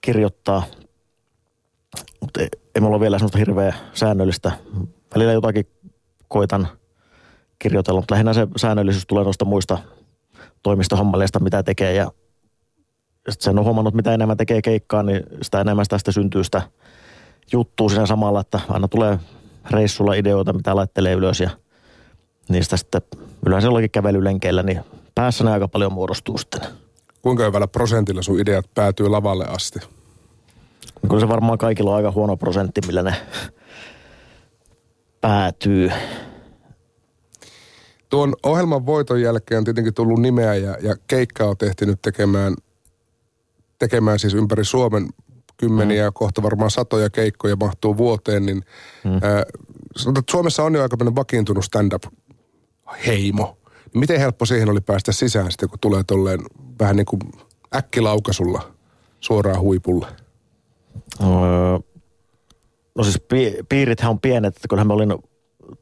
kirjoittaa. 0.00 0.62
Mutta 2.20 2.40
ei, 2.40 2.48
ei 2.74 2.80
mulla 2.80 2.96
ole 2.96 3.00
vielä 3.00 3.18
semmoista 3.18 3.38
hirveä 3.38 3.74
säännöllistä. 3.94 4.52
Välillä 5.14 5.32
jotakin 5.32 5.66
koitan 6.28 6.68
kirjoitella, 7.58 8.00
mutta 8.00 8.14
lähinnä 8.14 8.32
se 8.32 8.48
säännöllisyys 8.56 9.06
tulee 9.06 9.24
noista 9.24 9.44
muista 9.44 9.78
toimistohommaleista, 10.62 11.40
mitä 11.40 11.62
tekee. 11.62 11.94
Ja 11.94 12.12
sitten 13.28 13.44
sen 13.44 13.58
on 13.58 13.64
huomannut, 13.64 13.94
mitä 13.94 14.14
enemmän 14.14 14.36
tekee 14.36 14.62
keikkaa, 14.62 15.02
niin 15.02 15.22
sitä 15.42 15.60
enemmän 15.60 15.86
tästä 15.88 16.12
syntyy 16.12 16.44
sitä 16.44 16.62
juttua 17.52 17.88
siinä 17.88 18.06
samalla, 18.06 18.40
että 18.40 18.60
aina 18.68 18.88
tulee 18.88 19.18
reissulla 19.70 20.14
ideoita, 20.14 20.52
mitä 20.52 20.76
laittelee 20.76 21.14
ylös 21.14 21.40
ja 21.40 21.50
niistä 22.48 22.76
sitten 22.76 23.02
yleensä 23.46 23.66
jollakin 23.66 23.90
kävelylenkeillä, 23.90 24.62
niin 24.62 24.80
päässä 25.14 25.44
ne 25.44 25.50
aika 25.50 25.68
paljon 25.68 25.92
muodostuu 25.92 26.38
sitten. 26.38 26.60
Kuinka 27.22 27.44
hyvällä 27.44 27.68
prosentilla 27.68 28.22
sun 28.22 28.40
ideat 28.40 28.74
päätyy 28.74 29.08
lavalle 29.08 29.44
asti? 29.44 29.80
Kyllä 31.08 31.20
se 31.20 31.28
varmaan 31.28 31.58
kaikilla 31.58 31.90
on 31.90 31.96
aika 31.96 32.10
huono 32.10 32.36
prosentti, 32.36 32.80
millä 32.86 33.02
ne 33.02 33.14
päätyy. 35.20 35.90
Tuon 38.08 38.34
ohjelman 38.42 38.86
voiton 38.86 39.20
jälkeen 39.20 39.58
on 39.58 39.64
tietenkin 39.64 39.94
tullut 39.94 40.20
nimeä 40.20 40.54
ja, 40.54 40.76
ja 40.80 40.96
keikkaa 41.06 41.48
on 41.48 41.56
tehty 41.56 41.86
nyt 41.86 42.02
tekemään, 42.02 42.54
tekemään 43.78 44.18
siis 44.18 44.34
ympäri 44.34 44.64
Suomen 44.64 45.08
kymmeniä, 45.56 46.10
mm. 46.10 46.14
kohta 46.14 46.42
varmaan 46.42 46.70
satoja 46.70 47.10
keikkoja 47.10 47.56
mahtuu 47.56 47.96
vuoteen, 47.96 48.46
niin 48.46 48.62
mm. 49.04 49.12
ää, 49.12 49.44
sanotaan, 49.96 50.20
että 50.20 50.32
Suomessa 50.32 50.62
on 50.62 50.74
jo 50.74 50.82
aika 50.82 50.96
vakiintunut 50.98 51.64
stand-up-heimo. 51.64 53.56
Miten 53.94 54.20
helppo 54.20 54.46
siihen 54.46 54.70
oli 54.70 54.80
päästä 54.80 55.12
sisään 55.12 55.50
sitten, 55.50 55.68
kun 55.68 55.78
tulee 55.78 56.04
tolleen 56.06 56.40
vähän 56.80 56.96
niin 56.96 57.06
kuin 57.06 57.20
äkkilaukasulla 57.74 58.72
suoraan 59.20 59.60
huipulle? 59.60 60.06
Öö, 61.20 61.78
no 62.94 63.04
siis 63.04 63.20
pi- 63.28 63.58
piirithän 63.68 64.10
on 64.10 64.20
pienet, 64.20 64.56
että 64.56 64.68
kyllähän 64.68 64.86
me 64.86 64.94
olin 64.94 65.14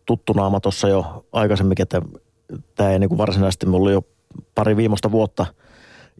tuttu 0.06 0.32
naama 0.32 0.60
tuossa 0.60 0.88
jo 0.88 1.26
aikaisemmin, 1.32 1.82
että 1.82 2.02
tämä 2.74 2.90
ei 2.90 2.98
niin 2.98 3.08
kuin 3.08 3.18
varsinaisesti, 3.18 3.66
mulla 3.66 3.84
oli 3.84 3.92
jo 3.92 4.02
pari 4.54 4.76
viimeistä 4.76 5.10
vuotta 5.10 5.46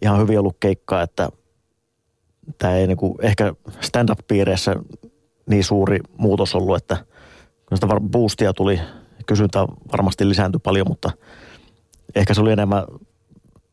ihan 0.02 0.20
hyvin 0.20 0.38
ollut 0.38 0.56
keikkaa, 0.60 1.02
että 1.02 1.28
tämä 2.58 2.76
ei 2.76 2.86
niin 2.86 2.96
kuin 2.96 3.14
ehkä 3.22 3.54
stand-up-piireissä 3.80 4.76
niin 5.46 5.64
suuri 5.64 5.98
muutos 6.16 6.54
ollut, 6.54 6.76
että 6.76 6.96
sitä 7.74 7.86
boostia 8.00 8.52
tuli, 8.52 8.80
kysyntä 9.26 9.66
varmasti 9.92 10.28
lisääntyi 10.28 10.60
paljon, 10.64 10.88
mutta 10.88 11.10
ehkä 12.14 12.34
se 12.34 12.40
oli 12.40 12.52
enemmän 12.52 12.84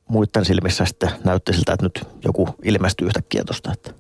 muiden 0.08 0.46
silmissä 0.46 0.86
sitten 0.86 1.10
näytti 1.24 1.54
siltä, 1.54 1.74
että 1.74 1.86
nyt 1.86 2.08
joku 2.26 2.50
ilmestyy 2.64 3.08
yhtäkkiä 3.08 3.44
tuosta. 3.44 3.72
Että. 3.74 3.94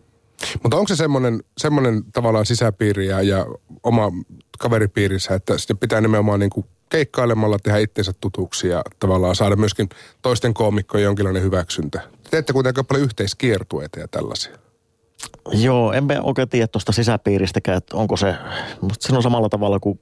Mutta 0.63 0.77
onko 0.77 0.88
se 0.88 0.96
semmoinen, 0.96 1.44
semmoinen 1.58 2.03
tavallaan 2.13 2.46
sisäpiiri 2.46 3.08
ja, 3.08 3.22
ja 3.22 3.46
oma 3.84 4.12
kaveripiirissä, 4.60 5.36
että 5.36 5.58
sitten 5.58 5.77
pitää 5.77 6.01
nimenomaan 6.01 6.39
niin 6.39 6.50
kuin 6.50 6.65
keikkailemalla 6.89 7.60
tehdä 7.60 7.77
itsensä 7.77 8.13
tutuksi 8.22 8.67
ja 8.67 8.82
tavallaan 9.00 9.36
saada 9.36 9.56
myöskin 9.56 9.89
toisten 10.22 10.53
koomikkojen 10.53 11.06
jonkinlainen 11.06 11.44
hyväksyntä. 11.44 12.01
Teette 12.32 12.53
kuitenkin 12.53 12.86
paljon 12.86 13.06
yhteiskiertueita 13.06 14.00
ja 14.00 14.08
tällaisia. 14.08 14.58
Joo, 15.51 15.94
en 15.94 16.06
oikein 16.24 16.50
tiedä 16.50 16.67
tuosta 16.67 16.91
sisäpiiristäkään, 16.91 17.77
että 17.77 17.98
onko 17.98 18.17
se, 18.17 18.36
mutta 18.82 19.08
se 19.08 19.15
on 19.15 19.24
samalla 19.24 19.50
tavalla 19.50 19.79
kuin 19.79 20.00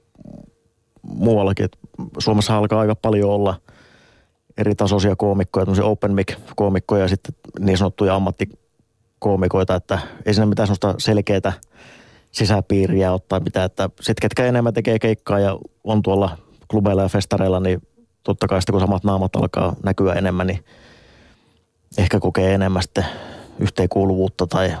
muuallakin, 1.02 1.64
että 1.64 1.78
Suomessa 2.18 2.56
alkaa 2.56 2.80
aika 2.80 2.94
paljon 2.94 3.30
olla 3.30 3.60
eri 4.58 4.74
tasoisia 4.74 5.16
koomikkoja, 5.16 5.66
tämmöisiä 5.66 5.84
open 5.84 6.12
mic-koomikkoja 6.12 7.02
ja 7.02 7.08
sitten 7.08 7.34
niin 7.58 7.78
sanottuja 7.78 8.14
ammattikoomikoita, 8.14 9.74
että 9.74 9.98
ei 10.26 10.34
siinä 10.34 10.46
mitään 10.46 10.66
sellaista 10.66 10.94
selkeää 10.98 11.52
sisäpiiriä 12.30 13.12
ottaa 13.12 13.40
mitään, 13.40 13.66
että 13.66 13.90
sitten 13.96 14.22
ketkä 14.22 14.46
enemmän 14.46 14.74
tekee 14.74 14.98
keikkaa 14.98 15.38
ja 15.38 15.58
on 15.84 16.02
tuolla 16.02 16.38
klubeilla 16.68 17.02
ja 17.02 17.08
festareilla, 17.08 17.60
niin 17.60 17.82
totta 18.22 18.46
kai 18.46 18.62
sitten 18.62 18.72
kun 18.72 18.80
samat 18.80 19.04
naamat 19.04 19.36
alkaa 19.36 19.76
näkyä 19.84 20.14
enemmän, 20.14 20.46
niin 20.46 20.64
ehkä 21.98 22.20
kokee 22.20 22.54
enemmän 22.54 22.82
sitten 22.82 23.04
yhteenkuuluvuutta 23.58 24.46
tai 24.46 24.72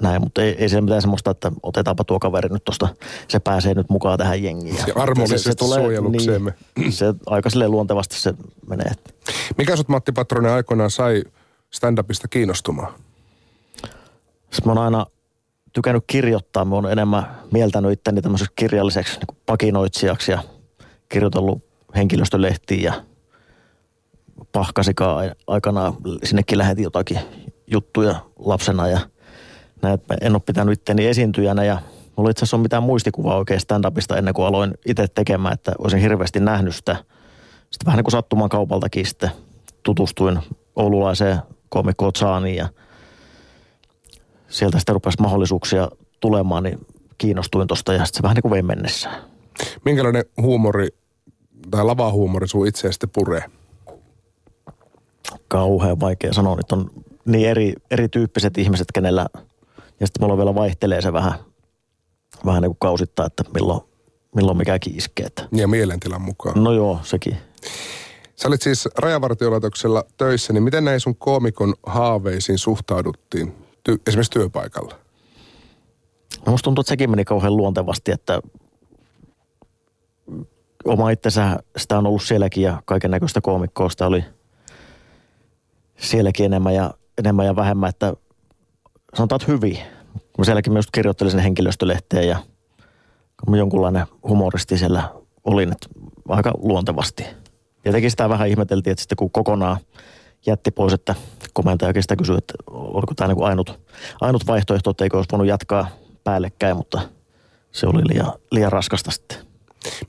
näin, 0.00 0.22
mutta 0.22 0.42
ei, 0.42 0.56
ei 0.58 0.68
se 0.68 0.80
mitään 0.80 1.00
semmoista, 1.00 1.30
että 1.30 1.52
otetaanpa 1.62 2.04
tuo 2.04 2.18
kaveri 2.18 2.48
nyt 2.48 2.64
tuosta, 2.64 2.88
se 3.28 3.40
pääsee 3.40 3.74
nyt 3.74 3.90
mukaan 3.90 4.18
tähän 4.18 4.42
jengiin. 4.42 4.76
Ja 4.76 4.94
armollisesti 4.94 5.44
se, 5.44 5.50
se 5.50 5.56
tulee, 5.56 5.80
suojelukseemme. 5.80 6.54
Niin, 6.76 6.92
se 6.92 7.14
aika 7.26 7.50
sille 7.50 7.68
luontevasti 7.68 8.16
se 8.20 8.34
menee. 8.66 8.92
Mikä 9.58 9.76
sut 9.76 9.88
Matti 9.88 10.12
Patronen 10.12 10.52
aikoinaan 10.52 10.90
sai 10.90 11.22
stand-upista 11.70 12.28
kiinnostumaan? 12.30 12.94
Sitten 14.50 14.64
mä 14.64 14.70
oon 14.70 14.78
aina 14.78 15.06
tykännyt 15.72 16.04
kirjoittaa. 16.06 16.64
Mä 16.64 16.74
oon 16.74 16.92
enemmän 16.92 17.26
mieltänyt 17.52 17.92
itteni 17.92 18.22
tämmöiseksi 18.22 18.52
kirjalliseksi 18.56 19.18
niin 19.18 19.38
pakinoitsijaksi 19.46 20.32
ja 20.32 20.42
kirjoitellut 21.08 21.62
henkilöstölehtiin 21.96 22.82
ja 22.82 22.92
pahkasikaan 24.52 25.34
aikanaan 25.46 25.94
sinnekin 26.24 26.58
lähetin 26.58 26.84
jotakin 26.84 27.20
juttuja 27.66 28.14
lapsena 28.38 28.88
ja– 28.88 29.00
näin, 29.82 29.94
että 29.94 30.16
en 30.20 30.32
ole 30.32 30.42
pitänyt 30.46 30.72
itteni 30.72 31.06
esiintyjänä 31.06 31.64
ja 31.64 31.78
mulla 32.16 32.30
itse 32.30 32.42
asiassa 32.42 32.56
on 32.56 32.60
mitään 32.60 32.82
muistikuvaa 32.82 33.36
oikein 33.36 33.60
stand-upista 33.60 34.18
ennen 34.18 34.34
kuin 34.34 34.46
aloin 34.46 34.74
itse 34.86 35.06
tekemään, 35.14 35.54
että 35.54 35.72
olisin 35.78 36.00
hirveästi 36.00 36.40
nähnyt 36.40 36.74
sitä. 36.74 36.96
Sitten 37.70 37.86
vähän 37.86 37.96
niin 37.96 38.04
kuin 38.04 38.12
sattuman 38.12 38.48
kaupaltakin 38.48 39.06
sitten 39.06 39.30
tutustuin 39.82 40.38
oululaiseen 40.76 41.38
komikko 41.68 42.10
Zaaniin 42.18 42.56
ja 42.56 42.68
sieltä 44.48 44.78
sitten 44.78 44.94
rupesi 44.94 45.20
mahdollisuuksia 45.20 45.88
tulemaan, 46.20 46.62
niin 46.62 46.86
kiinnostuin 47.18 47.68
tuosta 47.68 47.92
ja 47.92 48.04
sitten 48.04 48.18
se 48.18 48.22
vähän 48.22 48.34
niin 48.34 48.42
kuin 48.42 48.52
vei 48.52 48.62
mennessä. 48.62 49.10
Minkälainen 49.84 50.24
huumori 50.42 50.88
tai 51.70 51.84
lavahuumori 51.84 52.48
sun 52.48 52.66
itse 52.66 52.92
sitten 52.92 53.10
puree? 53.10 53.44
Kauhean 55.48 56.00
vaikea 56.00 56.32
sanoa. 56.32 56.56
Nyt 56.56 56.72
on 56.72 56.90
niin 57.24 57.48
eri, 57.48 57.72
erityyppiset 57.90 58.58
ihmiset, 58.58 58.86
kenellä– 58.94 59.26
ja 60.00 60.06
sitten 60.06 60.22
mulla 60.22 60.36
vielä 60.36 60.54
vaihtelee 60.54 61.02
se 61.02 61.12
vähän, 61.12 61.34
vähän 62.46 62.62
niin 62.62 62.70
kuin 62.70 62.78
kausittaa, 62.80 63.26
että 63.26 63.44
milloin, 63.54 63.80
milloin 64.34 64.58
mikäkin 64.58 64.96
iskee. 64.96 65.26
Ja 65.52 65.68
mielentilan 65.68 66.22
mukaan. 66.22 66.64
No 66.64 66.72
joo, 66.72 66.98
sekin. 67.02 67.36
Sä 68.36 68.48
olit 68.48 68.62
siis 68.62 68.88
rajavartiolaitoksella 68.98 70.04
töissä, 70.16 70.52
niin 70.52 70.62
miten 70.62 70.84
näin 70.84 71.00
sun 71.00 71.16
koomikon 71.16 71.74
haaveisiin 71.86 72.58
suhtauduttiin 72.58 73.54
ty- 73.88 74.00
esimerkiksi 74.06 74.30
työpaikalla? 74.30 74.94
No 76.46 76.52
musta 76.52 76.64
tuntuu, 76.64 76.80
että 76.80 76.88
sekin 76.88 77.10
meni 77.10 77.24
kauhean 77.24 77.56
luontevasti, 77.56 78.12
että 78.12 78.40
oma 80.84 81.10
itsensä 81.10 81.58
sitä 81.76 81.98
on 81.98 82.06
ollut 82.06 82.22
sielläkin 82.22 82.62
ja 82.62 82.82
kaiken 82.84 83.10
näköistä 83.10 83.40
koomikkoa 83.40 83.88
sitä 83.88 84.06
oli 84.06 84.24
sielläkin 85.98 86.46
enemmän 86.46 86.74
ja, 86.74 86.94
enemmän 87.18 87.46
ja 87.46 87.56
vähemmän, 87.56 87.88
että 87.88 88.14
sanotaan, 89.14 89.40
että 89.42 89.52
hyvin. 89.52 89.78
Mä 90.38 90.44
sielläkin 90.44 90.72
myös 90.72 90.86
kirjoittelin 90.92 91.30
sen 91.30 91.40
henkilöstölehteen 91.40 92.28
ja 92.28 92.38
jonkunlainen 93.56 94.06
humoristi 94.28 94.78
siellä 94.78 95.10
olin, 95.44 95.72
että 95.72 95.88
aika 96.28 96.52
luontevasti. 96.58 97.26
Tietenkin 97.82 98.10
sitä 98.10 98.28
vähän 98.28 98.48
ihmeteltiin, 98.48 98.92
että 98.92 99.02
sitten 99.02 99.16
kun 99.16 99.30
kokonaan 99.30 99.76
jätti 100.46 100.70
pois, 100.70 100.92
että 100.92 101.14
komentajakin 101.52 102.02
sitä 102.02 102.16
kysyi, 102.16 102.38
että 102.38 102.54
oliko 102.70 103.14
tämä 103.14 103.28
niin 103.34 103.44
ainut, 103.44 103.80
ainut 104.20 104.46
vaihtoehto, 104.46 104.90
että 104.90 105.04
eikö 105.04 105.16
olisi 105.16 105.30
voinut 105.32 105.48
jatkaa 105.48 105.88
päällekkäin, 106.24 106.76
mutta 106.76 107.00
se 107.72 107.86
oli 107.86 108.02
liian, 108.08 108.32
liian 108.50 108.72
raskasta 108.72 109.10
sitten. 109.10 109.38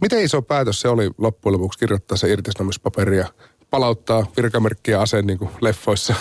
Miten 0.01 0.23
iso 0.23 0.41
päätös 0.41 0.81
se 0.81 0.89
oli 0.89 1.09
loppujen 1.17 1.53
lopuksi 1.53 1.79
kirjoittaa 1.79 2.17
se 2.17 2.31
irtisanomispaperia, 2.31 3.27
palauttaa 3.69 4.25
virkamerkkiä 4.37 5.01
aseen 5.01 5.27
niin 5.27 5.39
kuin 5.39 5.51
leffoissa? 5.61 6.15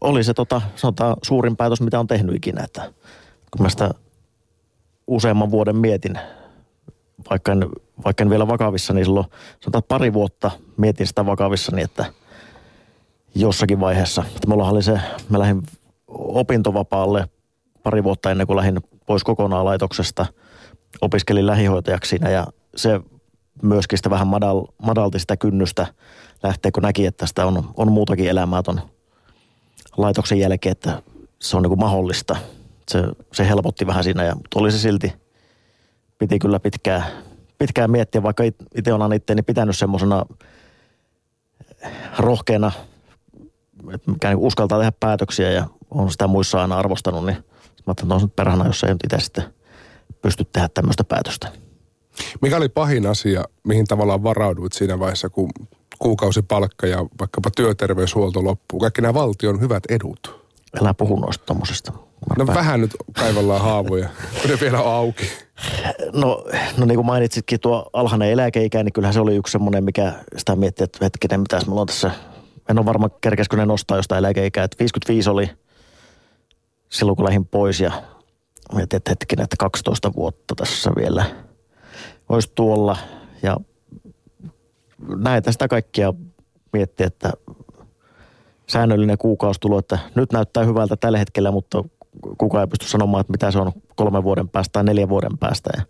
Oli 0.00 0.24
se 0.24 0.34
tota, 0.34 0.62
sanotaan, 0.76 1.16
suurin 1.22 1.56
päätös, 1.56 1.80
mitä 1.80 2.00
on 2.00 2.06
tehnyt 2.06 2.36
ikinä. 2.36 2.64
Että 2.64 2.92
kun 3.50 3.62
mä 3.62 3.68
sitä 3.68 3.90
useamman 5.06 5.50
vuoden 5.50 5.76
mietin, 5.76 6.18
vaikka 7.30 7.52
en, 7.52 7.66
vaikka 8.04 8.24
en 8.24 8.30
vielä 8.30 8.48
vakavissa, 8.48 8.94
niin 8.94 9.04
silloin 9.04 9.26
sanotaan 9.60 9.82
pari 9.88 10.12
vuotta 10.12 10.50
mietin 10.76 11.06
sitä 11.06 11.26
vakavissa, 11.26 11.76
niin 11.76 11.84
että 11.84 12.04
jossakin 13.34 13.80
vaiheessa. 13.80 14.24
Että 14.26 14.48
mulla 14.48 14.68
oli 14.68 14.82
se, 14.82 15.00
mä 15.28 15.38
lähdin 15.38 15.62
opintovapaalle 16.08 17.28
pari 17.82 18.04
vuotta 18.04 18.30
ennen 18.30 18.46
kuin 18.46 18.56
lähdin 18.56 18.80
pois 19.06 19.24
kokonaan 19.24 19.64
laitoksesta. 19.64 20.26
Opiskelin 21.00 21.46
lähihoitajaksi 21.46 22.08
siinä 22.08 22.30
ja 22.30 22.46
se 22.76 23.00
myöskin 23.62 23.98
sitä 23.98 24.10
vähän 24.10 24.26
madal, 24.26 24.64
madalti 24.82 25.18
sitä 25.18 25.36
kynnystä 25.36 25.86
lähteä, 26.42 26.70
kun 26.70 26.82
näki, 26.82 27.06
että 27.06 27.26
sitä 27.26 27.46
on, 27.46 27.70
on 27.76 27.92
muutakin 27.92 28.28
elämää 28.28 28.62
ton 28.62 28.80
laitoksen 29.96 30.38
jälkeen, 30.38 30.72
että 30.72 31.02
se 31.40 31.56
on 31.56 31.62
niin 31.62 31.70
kuin 31.70 31.80
mahdollista. 31.80 32.36
Se, 32.88 33.02
se 33.32 33.48
helpotti 33.48 33.86
vähän 33.86 34.04
siinä, 34.04 34.24
ja, 34.24 34.36
oli 34.54 34.72
se 34.72 34.78
silti, 34.78 35.12
piti 36.18 36.38
kyllä 36.38 36.60
pitkään, 36.60 37.04
pitkään 37.58 37.90
miettiä, 37.90 38.22
vaikka 38.22 38.44
itse 38.74 38.92
olen 38.92 39.12
itseäni 39.12 39.42
pitänyt 39.42 39.78
semmoisena 39.78 40.26
rohkeana, 42.18 42.72
että 43.94 44.10
niin 44.10 44.36
uskaltaa 44.36 44.78
tehdä 44.78 44.92
päätöksiä 45.00 45.50
ja 45.50 45.66
on 45.90 46.10
sitä 46.10 46.26
muissa 46.26 46.62
aina 46.62 46.78
arvostanut, 46.78 47.26
niin 47.26 47.36
mä 47.86 47.90
että 47.90 48.14
on 48.14 48.30
perhana, 48.30 48.66
jos 48.66 48.84
ei 48.84 48.92
nyt 48.92 49.04
itse 49.04 49.20
sitten 49.20 49.44
pysty 50.22 50.44
tehdä 50.44 50.68
tämmöistä 50.68 51.04
päätöstä. 51.04 51.52
Mikä 52.42 52.56
oli 52.56 52.68
pahin 52.68 53.06
asia, 53.06 53.44
mihin 53.64 53.86
tavallaan 53.86 54.22
varauduit 54.22 54.72
siinä 54.72 54.98
vaiheessa, 54.98 55.28
kun 55.28 55.50
kuukausipalkka 56.00 56.86
ja 56.86 56.98
vaikkapa 57.20 57.50
työterveyshuolto 57.56 58.44
loppuu. 58.44 58.80
Kaikki 58.80 59.02
nämä 59.02 59.14
valtion 59.14 59.60
hyvät 59.60 59.82
edut. 59.88 60.40
Älä 60.80 60.94
puhu 60.94 61.16
noista 61.16 61.44
tommosesta. 61.46 61.92
No 62.38 62.46
vähän 62.46 62.80
nyt 62.80 62.90
kaivallaan 63.12 63.60
haavoja, 63.60 64.08
kun 64.40 64.50
ne 64.50 64.58
vielä 64.60 64.82
on 64.82 64.94
auki. 64.94 65.30
No, 66.12 66.44
no 66.76 66.86
niin 66.86 66.96
kuin 66.96 67.06
mainitsitkin 67.06 67.60
tuo 67.60 67.90
alhainen 67.92 68.30
eläkeikä, 68.30 68.82
niin 68.82 68.92
kyllähän 68.92 69.14
se 69.14 69.20
oli 69.20 69.36
yksi 69.36 69.52
semmoinen, 69.52 69.84
mikä 69.84 70.12
sitä 70.36 70.56
miettii, 70.56 70.84
että 70.84 70.98
hetkinen, 71.02 71.40
mitäs 71.40 71.66
mulla 71.66 71.80
on 71.80 71.86
tässä. 71.86 72.10
En 72.68 72.78
ole 72.78 72.86
varma, 72.86 73.08
kerkeskö 73.08 73.56
ne 73.56 73.66
nostaa 73.66 73.96
jostain 73.96 74.18
eläkeikää. 74.18 74.64
Että 74.64 74.76
55 74.78 75.30
oli 75.30 75.50
silloin 76.88 77.16
kun 77.16 77.24
lähdin 77.24 77.46
pois 77.46 77.80
ja 77.80 77.92
mietin, 78.74 78.96
että 78.96 79.10
hetkinen, 79.10 79.44
että 79.44 79.56
12 79.58 80.12
vuotta 80.14 80.54
tässä 80.54 80.90
vielä 80.96 81.24
olisi 82.28 82.52
tuolla. 82.54 82.96
Ja 83.42 83.56
näitä 85.16 85.52
sitä 85.52 85.68
kaikkia 85.68 86.14
miettiä, 86.72 87.06
että 87.06 87.32
säännöllinen 88.66 89.18
kuukausi 89.18 89.60
tulo, 89.60 89.78
että 89.78 89.98
nyt 90.14 90.32
näyttää 90.32 90.64
hyvältä 90.64 90.96
tällä 90.96 91.18
hetkellä, 91.18 91.50
mutta 91.50 91.84
kukaan 92.38 92.62
ei 92.62 92.66
pysty 92.66 92.88
sanomaan, 92.88 93.20
että 93.20 93.30
mitä 93.30 93.50
se 93.50 93.58
on 93.58 93.72
kolmen 93.96 94.24
vuoden 94.24 94.48
päästä 94.48 94.72
tai 94.72 94.84
neljän 94.84 95.08
vuoden 95.08 95.38
päästä. 95.38 95.70
Ja 95.76 95.82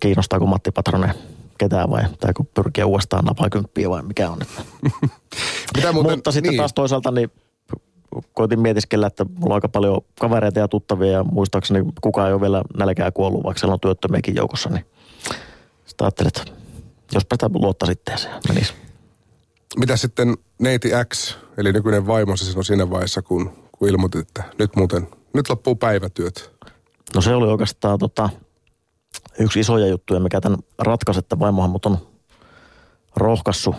kiinnostaako 0.00 0.46
Matti 0.46 0.70
Patronen 0.70 1.14
ketään 1.58 1.90
vai 1.90 2.02
pitääkö 2.10 2.44
pyrkiä 2.54 2.86
uudestaan 2.86 3.24
napakymppiä 3.24 3.90
vai 3.90 4.02
mikä 4.02 4.30
on. 4.30 4.38
Että. 4.42 4.62
mitä 5.76 5.92
muuten, 5.92 6.12
Mutta 6.12 6.32
sitten 6.32 6.50
niin. 6.50 6.58
taas 6.58 6.72
toisaalta 6.72 7.10
niin 7.10 7.30
koitin 8.32 8.60
mietiskellä, 8.60 9.06
että 9.06 9.24
mulla 9.24 9.54
on 9.54 9.56
aika 9.56 9.68
paljon 9.68 10.00
kavereita 10.20 10.58
ja 10.58 10.68
tuttavia 10.68 11.12
ja 11.12 11.24
muistaakseni 11.24 11.84
kukaan 12.00 12.28
ei 12.28 12.34
ole 12.34 12.40
vielä 12.40 12.62
nälkää 12.76 13.10
kuollut, 13.10 13.44
vaikka 13.44 13.58
siellä 13.58 13.72
on 13.74 13.80
työttömiäkin 13.80 14.36
joukossa, 14.36 14.70
niin 14.70 14.84
ajattelin, 16.00 16.28
että 16.28 16.61
jospa 17.14 17.34
sitä 17.34 17.50
luotta 17.54 17.86
sitten 17.86 18.18
se 18.18 18.28
menisi. 18.48 18.72
Mitä 19.76 19.96
sitten 19.96 20.36
neiti 20.58 20.90
X, 21.14 21.36
eli 21.56 21.72
nykyinen 21.72 22.06
vaimosi 22.06 22.44
silloin 22.44 22.64
siinä 22.64 22.90
vaiheessa, 22.90 23.22
kun, 23.22 23.52
kun 23.72 23.88
ilmoitit, 23.88 24.20
että 24.20 24.44
nyt 24.58 24.76
muuten, 24.76 25.08
nyt 25.34 25.48
loppuu 25.48 25.76
päivätyöt? 25.76 26.52
No 27.14 27.20
se 27.20 27.34
oli 27.34 27.46
oikeastaan 27.46 27.98
tota, 27.98 28.28
yksi 29.38 29.60
isoja 29.60 29.86
juttuja, 29.86 30.20
mikä 30.20 30.40
tämän 30.40 30.58
ratkaisi, 30.78 31.18
että 31.18 31.38
vaimohan 31.38 31.70
mut 31.70 31.86
on 31.86 31.98
rohkassu 33.16 33.74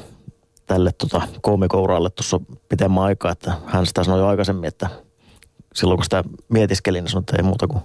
tälle 0.66 0.92
tota, 0.92 1.22
koomikouralle 1.42 2.10
tuossa 2.10 2.40
pitemmän 2.70 3.04
aikaa, 3.04 3.32
että 3.32 3.54
hän 3.66 3.86
sitä 3.86 4.04
sanoi 4.04 4.20
jo 4.20 4.28
aikaisemmin, 4.28 4.68
että 4.68 4.90
silloin 5.76 5.98
kun 5.98 6.04
sitä 6.04 6.24
mietiskelin, 6.50 7.04
niin 7.04 7.12
sanoi, 7.12 7.22
että 7.22 7.38
ei 7.38 7.44
muuta 7.44 7.68
kuin 7.68 7.82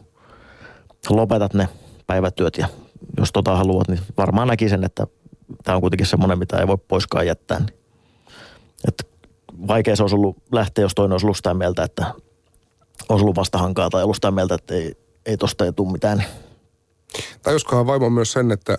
lopetat 1.10 1.54
ne 1.54 1.68
päivätyöt 2.06 2.58
ja 2.58 2.68
jos 3.18 3.32
tota 3.32 3.56
haluat, 3.56 3.88
niin 3.88 4.00
varmaan 4.16 4.48
näkisin, 4.48 4.84
että 4.84 5.06
tämä 5.64 5.76
on 5.76 5.80
kuitenkin 5.80 6.06
semmoinen, 6.06 6.38
mitä 6.38 6.58
ei 6.58 6.66
voi 6.66 6.78
poiskaan 6.88 7.26
jättää. 7.26 7.58
Niin. 7.58 7.78
Että 8.88 9.04
vaikea 9.68 9.96
se 9.96 10.02
olisi 10.02 10.16
ollut 10.16 10.36
lähteä, 10.52 10.84
jos 10.84 10.94
toinen 10.94 11.12
olisi 11.12 11.26
ollut 11.26 11.36
sitä 11.36 11.54
mieltä, 11.54 11.82
että 11.82 12.14
olisi 13.08 13.22
ollut 13.22 13.36
vastahankaa 13.36 13.90
tai 13.90 14.02
ollut 14.02 14.16
sitä 14.16 14.30
mieltä, 14.30 14.54
että 14.54 14.74
ei, 14.74 14.94
ei 15.26 15.36
tosta 15.36 15.64
ei 15.64 15.72
tule 15.72 15.92
mitään. 15.92 16.24
Tajuskohan 17.42 17.86
vaimo 17.86 18.10
myös 18.10 18.32
sen, 18.32 18.52
että 18.52 18.76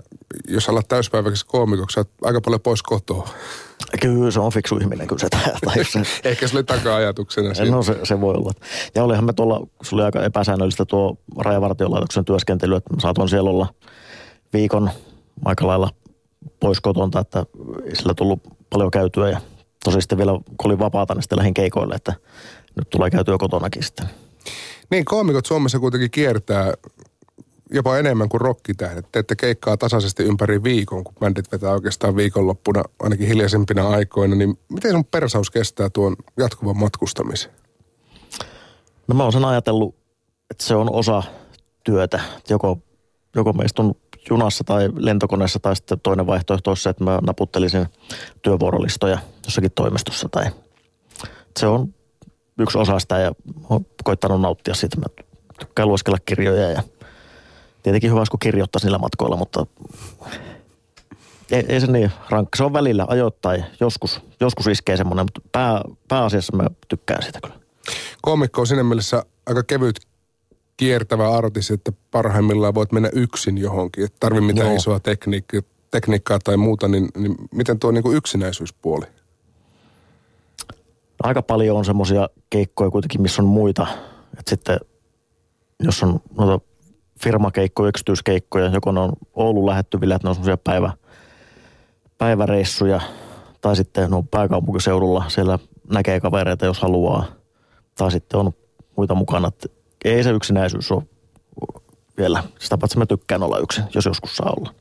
jos 0.48 0.70
alat 0.70 0.88
täyspäiväksi 0.88 1.46
koomikoksi, 1.46 1.94
sä 1.94 2.06
aika 2.24 2.42
paljon 2.42 2.62
pois 2.62 2.84
kotoa. 2.84 3.30
Kyllä 4.02 4.32
se 4.32 4.40
on 4.40 4.52
fiksu 4.52 4.78
ihminen, 4.78 5.08
kyllä 5.08 5.20
se, 5.20 5.30
tai 5.66 5.86
se 5.86 6.02
Ehkä 6.24 6.48
se 6.48 6.58
oli 6.58 6.64
taka-ajatuksena 6.64 7.54
siinä. 7.54 7.72
No 7.72 7.84
se, 7.84 8.00
se, 8.04 8.22
voi 8.22 8.34
olla. 8.36 8.52
Ja 8.96 9.04
olihan 9.04 9.26
me 9.26 9.34
tuolla, 9.34 9.68
se 9.84 9.96
oli 9.96 10.04
aika 10.04 10.24
epäsäännöllistä 10.24 10.86
tuo 10.86 11.18
rajavartiolaitoksen 11.38 12.26
työskentely, 12.26 12.76
että 12.76 12.94
mä 12.94 13.00
saatoin 13.02 13.30
siellä 13.30 13.50
olla 13.50 13.68
viikon 14.54 14.90
aika 15.46 15.68
lailla 15.68 15.90
pois 16.60 16.82
kotonta, 16.82 17.20
että 17.20 17.46
sillä 17.94 18.14
tullut 18.14 18.40
paljon 18.70 18.92
käytyä 18.92 19.30
ja 19.30 19.42
tosi 19.84 20.02
sitten 20.02 20.18
vielä 20.18 20.32
kun 20.32 20.72
oli 20.72 20.80
vapaata, 20.80 21.14
niin 21.14 21.24
sitten 21.24 21.38
lähdin 21.38 21.54
keikoille, 21.54 21.96
että 21.96 22.14
nyt 22.76 22.90
tulee 22.90 23.10
käytyä 23.10 23.38
kotonakin 23.38 23.84
sitten. 23.84 24.06
Niin, 24.92 25.06
koomikot 25.06 25.46
Suomessa 25.46 25.80
kuitenkin 25.80 26.12
kiertää 26.12 26.74
jopa 27.72 27.98
enemmän 27.98 28.30
kuin 28.30 28.42
rokkitähdet. 28.42 29.06
Teette 29.12 29.36
keikkaa 29.36 29.78
tasaisesti 29.78 30.24
ympäri 30.24 30.64
viikon, 30.64 31.04
kun 31.04 31.16
bändit 31.20 31.52
vetää 31.52 31.72
oikeastaan 31.72 32.16
viikonloppuna, 32.16 32.84
ainakin 33.00 33.28
hiljaisempina 33.28 33.90
aikoina. 33.90 34.36
Niin 34.36 34.60
miten 34.70 34.92
sun 34.92 35.06
persaus 35.06 35.52
kestää 35.52 35.90
tuon 35.90 36.16
jatkuvan 36.38 36.78
matkustamisen? 36.78 37.52
No 39.08 39.16
mä 39.16 39.24
oon 39.24 39.34
sen 39.34 39.46
ajatellut, 39.46 39.96
että 40.52 40.64
se 40.64 40.76
on 40.76 40.94
osa 40.94 41.24
työtä. 41.84 42.20
Joko, 42.50 42.78
joko 43.36 43.54
meistä 43.54 43.82
on 43.82 43.96
junassa 44.30 44.64
tai 44.64 44.90
lentokoneessa 44.96 45.60
tai 45.60 45.76
sitten 45.76 46.00
toinen 46.00 46.28
vaihtoehto 46.28 46.72
olisi 46.72 46.84
se, 46.84 46.90
että 46.90 47.04
mä 47.04 47.20
naputtelisin 47.28 47.86
työvuorolistoja 48.42 49.18
jossakin 49.46 49.72
toimistossa 49.76 50.30
tai 50.30 50.46
se 51.60 51.68
on 51.68 51.94
yksi 52.60 52.78
osa 52.78 53.00
sitä 53.00 53.20
ja 53.20 53.32
olen 53.70 53.86
koittanut 54.04 54.42
nauttia 54.42 54.74
siitä. 54.74 54.98
Mä 54.98 55.06
tykkään 55.60 55.90
lueskella 55.90 56.18
kirjoja 56.26 56.70
ja 56.70 56.84
tietenkin 57.84 58.12
hyvä, 58.12 58.24
kun 58.32 58.40
kirjoittaa 58.40 58.80
niillä 58.84 58.98
matkoilla, 58.98 59.38
mutta 59.38 59.66
ei, 61.52 61.66
ei 61.68 61.82
se 61.82 61.88
niin 61.88 62.12
rankka. 62.30 62.58
Se 62.58 62.64
on 62.64 62.74
välillä 62.74 63.06
ajoittain, 63.08 63.66
joskus, 63.80 64.22
joskus 64.40 64.68
iskee 64.68 64.98
semmoinen, 64.98 65.26
mutta 65.26 65.42
pää, 65.52 65.82
pääasiassa 66.08 66.58
mä 66.58 66.68
tykkään 66.88 67.24
sitä 67.24 67.40
kyllä. 67.42 67.56
Koomikko 68.22 68.62
on 68.62 68.68
siinä 68.68 68.84
mielessä 68.84 69.24
aika 69.46 69.64
kevyt 69.64 70.09
kiertävä 70.80 71.30
artisti, 71.30 71.74
että 71.74 71.92
parhaimmillaan 72.12 72.76
voit 72.76 72.92
mennä 72.92 73.10
yksin 73.14 73.58
johonkin. 73.58 74.06
Et 74.06 74.14
tarvi 74.20 74.42
mitään 74.42 74.68
Joo. 74.68 74.76
isoa 74.76 75.00
tekniikkaa, 75.00 75.62
tekniikkaa 75.92 76.40
tai 76.40 76.58
muuta, 76.58 76.88
niin, 76.88 77.10
niin 77.18 77.36
miten 77.52 77.80
tuo 77.80 77.92
niin 77.92 78.04
kuin 78.04 78.18
yksinäisyyspuoli? 78.18 79.06
Aika 81.24 81.42
paljon 81.42 81.78
on 81.78 81.86
semmoisia 81.86 82.30
keikkoja 82.50 82.92
kuitenkin, 82.92 83.22
missä 83.22 83.42
on 83.42 83.48
muita. 83.48 83.88
Että 84.40 84.50
sitten 84.50 84.80
jos 85.80 86.04
on 86.04 86.20
noita 86.38 86.66
firmakeikkoja, 87.24 87.90
yksityiskeikkoja, 87.90 88.70
joko 88.70 88.92
ne 88.92 89.00
on 89.00 89.14
Oulun 89.34 89.66
lähettyvillä, 89.66 90.16
että 90.16 90.26
ne 90.26 90.30
on 90.30 90.36
semmoisia 90.36 90.58
päivä, 90.58 90.92
päiväreissuja, 92.18 93.02
tai 93.62 93.76
sitten 93.76 94.10
ne 94.10 94.16
on 94.16 94.28
pääkaupunkiseudulla, 94.28 95.24
siellä 95.28 95.60
näkee 95.94 96.20
kavereita, 96.20 96.66
jos 96.66 96.80
haluaa, 96.80 97.26
tai 97.98 98.12
sitten 98.12 98.40
on 98.40 98.52
muita 98.96 99.16
mukana. 99.16 99.48
Että 99.48 99.79
ei 100.06 100.24
se 100.24 100.30
yksinäisyys 100.30 100.92
ole 100.92 101.04
vielä. 102.18 102.44
Sitä 102.60 102.78
paitsi 102.78 102.98
mä 102.98 103.06
tykkään 103.06 103.44
olla 103.44 103.60
yksin, 103.60 103.84
jos 103.96 104.06
joskus 104.06 104.36
saa 104.36 104.54
olla. 104.58 104.74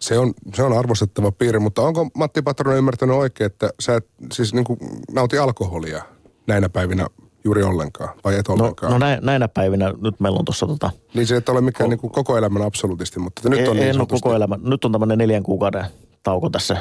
Se 0.00 0.18
on, 0.18 0.34
se 0.54 0.62
on 0.62 0.78
arvostettava 0.78 1.32
piirre, 1.32 1.58
mutta 1.58 1.82
onko 1.82 2.10
Matti 2.14 2.42
Patronen 2.42 2.78
ymmärtänyt 2.78 3.16
oikein, 3.16 3.46
että 3.46 3.70
sä 3.80 3.96
et 3.96 4.06
siis 4.32 4.54
niin 4.54 4.64
kuin 4.64 4.78
nauti 5.12 5.38
alkoholia 5.38 6.02
näinä 6.46 6.68
päivinä 6.68 7.06
juuri 7.44 7.62
ollenkaan, 7.62 8.08
vai 8.24 8.38
et 8.38 8.48
no, 8.48 8.54
ollenkaan? 8.54 8.92
No, 8.92 8.98
no 8.98 9.06
näinä 9.20 9.48
päivinä, 9.48 9.92
nyt 10.00 10.20
meillä 10.20 10.38
on 10.38 10.44
tuossa 10.44 10.66
tota... 10.66 10.90
Niin 11.14 11.26
se 11.26 11.36
et 11.36 11.48
ole 11.48 11.60
mikään 11.60 11.86
ko- 11.86 11.90
niin 11.90 11.98
kuin 11.98 12.10
koko 12.10 12.36
elämän 12.36 12.62
absolutisti, 12.62 13.18
mutta 13.18 13.48
nyt 13.48 13.68
on 13.68 13.76
niin 13.76 13.88
en 13.88 13.94
sanotusti... 13.94 14.22
koko 14.22 14.34
elämä. 14.34 14.58
Nyt 14.62 14.84
on 14.84 14.92
tämmöinen 14.92 15.18
neljän 15.18 15.42
kuukauden 15.42 15.84
tauko 16.22 16.50
tässä 16.50 16.76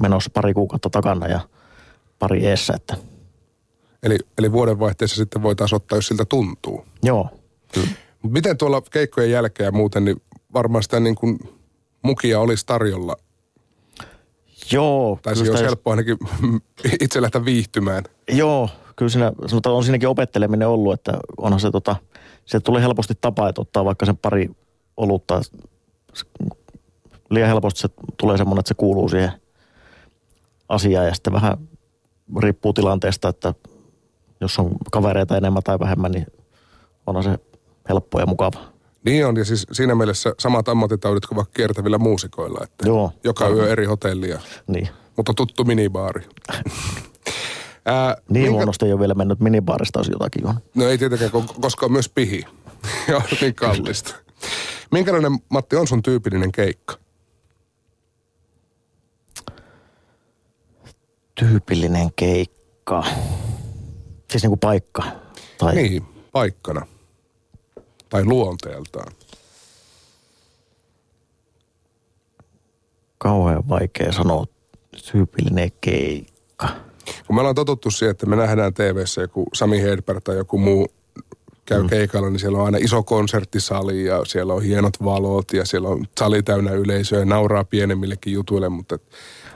menossa 0.00 0.30
pari 0.34 0.54
kuukautta 0.54 0.90
takana 0.90 1.26
ja 1.26 1.40
pari 2.18 2.46
eessä, 2.46 2.72
että... 2.76 2.96
Eli, 4.02 4.18
eli 4.38 4.52
vuodenvaihteessa 4.52 5.16
sitten 5.16 5.42
voitaisiin 5.42 5.76
ottaa, 5.76 5.98
jos 5.98 6.06
siltä 6.06 6.24
tuntuu. 6.24 6.84
Joo, 7.02 7.28
kyllä. 7.74 7.88
Miten 8.22 8.58
tuolla 8.58 8.80
keikkojen 8.80 9.30
jälkeen 9.30 9.64
ja 9.64 9.72
muuten, 9.72 10.04
niin 10.04 10.22
varmaan 10.52 10.82
sitä 10.82 11.00
niin 11.00 11.14
kuin 11.14 11.38
mukia 12.02 12.40
olisi 12.40 12.66
tarjolla. 12.66 13.16
Joo. 14.72 15.18
Tai 15.22 15.36
se 15.36 15.50
olisi 15.50 15.64
helppo 15.64 15.90
ainakin 15.90 16.18
itse 17.00 17.22
lähteä 17.22 17.44
viihtymään. 17.44 18.04
Joo, 18.28 18.68
kyllä 18.96 19.10
siinä, 19.10 19.32
sanotaan, 19.46 19.76
on 19.76 19.84
siinäkin 19.84 20.08
opetteleminen 20.08 20.68
ollut, 20.68 20.94
että 20.94 21.18
onhan 21.36 21.60
se 21.60 21.70
tota, 21.70 21.96
se 22.44 22.60
tuli 22.60 22.80
helposti 22.80 23.14
tapa, 23.20 23.48
että 23.48 23.60
ottaa 23.60 23.84
vaikka 23.84 24.06
sen 24.06 24.16
pari 24.16 24.50
olutta. 24.96 25.40
Liian 27.30 27.48
helposti 27.48 27.80
se 27.80 27.88
tulee 28.16 28.36
semmoinen, 28.36 28.60
että 28.60 28.68
se 28.68 28.74
kuuluu 28.74 29.08
siihen 29.08 29.32
asiaan 30.68 31.06
ja 31.06 31.14
sitten 31.14 31.32
vähän 31.32 31.68
riippuu 32.38 32.72
tilanteesta, 32.72 33.28
että 33.28 33.54
jos 34.40 34.58
on 34.58 34.70
kavereita 34.92 35.36
enemmän 35.36 35.62
tai 35.62 35.78
vähemmän, 35.78 36.12
niin 36.12 36.26
onhan 37.06 37.24
se 37.24 37.38
helppo 37.88 38.20
ja 38.20 38.26
mukava. 38.26 38.60
Niin 39.04 39.26
on, 39.26 39.36
ja 39.36 39.44
siis 39.44 39.66
siinä 39.72 39.94
mielessä 39.94 40.34
samat 40.38 40.68
ammattitaudit 40.68 41.26
kuin 41.26 41.36
vaikka 41.36 41.52
kiertävillä 41.54 41.98
muusikoilla, 41.98 42.60
että 42.64 42.86
Joo, 42.86 43.12
joka 43.24 43.48
yö 43.48 43.68
eri 43.68 43.84
hotellia. 43.84 44.40
Niin. 44.66 44.88
Mutta 45.16 45.34
tuttu 45.34 45.64
minibaari. 45.64 46.24
Ää, 47.84 48.16
niin 48.28 48.42
minkä... 48.42 48.50
huonosti 48.50 48.86
ei 48.86 48.92
ole 48.92 49.00
vielä 49.00 49.14
mennyt 49.14 49.40
minibaarista 49.40 49.98
olisi 49.98 50.12
jotakin 50.12 50.46
on. 50.46 50.54
No 50.74 50.88
ei 50.88 50.98
tietenkään, 50.98 51.30
koska 51.60 51.86
on 51.86 51.92
myös 51.92 52.08
pihi. 52.08 52.44
ja 53.08 53.22
niin 53.40 53.54
kallista. 53.54 54.14
Minkälainen, 54.90 55.32
Matti, 55.48 55.76
on 55.76 55.86
sun 55.86 56.02
tyypillinen 56.02 56.52
keikka? 56.52 56.94
Tyypillinen 61.34 62.08
keikka. 62.16 63.04
Siis 64.30 64.42
niin 64.42 64.50
kuin 64.50 64.60
paikka? 64.60 65.02
Tai... 65.58 65.74
Niin, 65.74 66.02
paikkana. 66.32 66.86
Tai 68.08 68.24
luonteeltaan. 68.24 69.12
Kauhean 73.18 73.68
vaikea 73.68 74.12
sanoa 74.12 74.46
tyypillinen 75.12 75.72
keikka 75.80 76.88
kun 77.26 77.36
me 77.36 77.40
ollaan 77.40 77.54
totuttu 77.54 77.90
siihen, 77.90 78.10
että 78.10 78.26
me 78.26 78.36
nähdään 78.36 78.74
tv 78.74 79.04
joku 79.20 79.46
Sami 79.54 79.82
Hedberg 79.82 80.24
tai 80.24 80.36
joku 80.36 80.58
muu 80.58 80.88
käy 81.64 81.82
mm. 81.82 81.88
keikalla, 81.88 82.30
niin 82.30 82.38
siellä 82.38 82.58
on 82.58 82.64
aina 82.64 82.78
iso 82.78 83.02
konserttisali 83.02 84.04
ja 84.04 84.24
siellä 84.24 84.54
on 84.54 84.62
hienot 84.62 85.04
valot 85.04 85.52
ja 85.52 85.64
siellä 85.64 85.88
on 85.88 86.04
sali 86.18 86.42
täynnä 86.42 86.70
yleisöä 86.70 87.18
ja 87.18 87.24
nauraa 87.24 87.64
pienemmillekin 87.64 88.32
jutuille, 88.32 88.68
mutta 88.68 88.98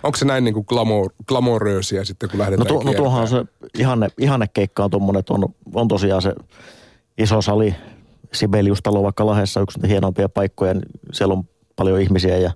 onko 0.02 0.16
se 0.16 0.24
näin 0.24 0.44
niin 0.44 0.54
kuin 0.54 0.66
glamour, 1.26 1.64
sitten, 2.04 2.30
kun 2.30 2.38
lähdetään 2.38 2.68
No, 2.68 2.80
tu, 2.80 2.86
no 2.86 2.94
tuohan 2.94 3.28
se 3.28 3.44
ihanne, 3.78 4.08
ihanne 4.18 4.46
keikka 4.54 4.84
on 4.84 4.90
tuommoinen, 4.90 5.20
että 5.20 5.34
on, 5.34 5.48
on 5.74 5.88
tosiaan 5.88 6.22
se 6.22 6.34
iso 7.18 7.42
sali, 7.42 7.74
Sibelius-talo 8.32 9.02
vaikka 9.02 9.26
Lahdessa, 9.26 9.60
yksi 9.60 9.80
hienompia 9.88 10.28
paikkoja, 10.28 10.74
niin 10.74 10.86
siellä 11.12 11.34
on 11.34 11.44
paljon 11.76 12.00
ihmisiä 12.00 12.38
ja 12.38 12.50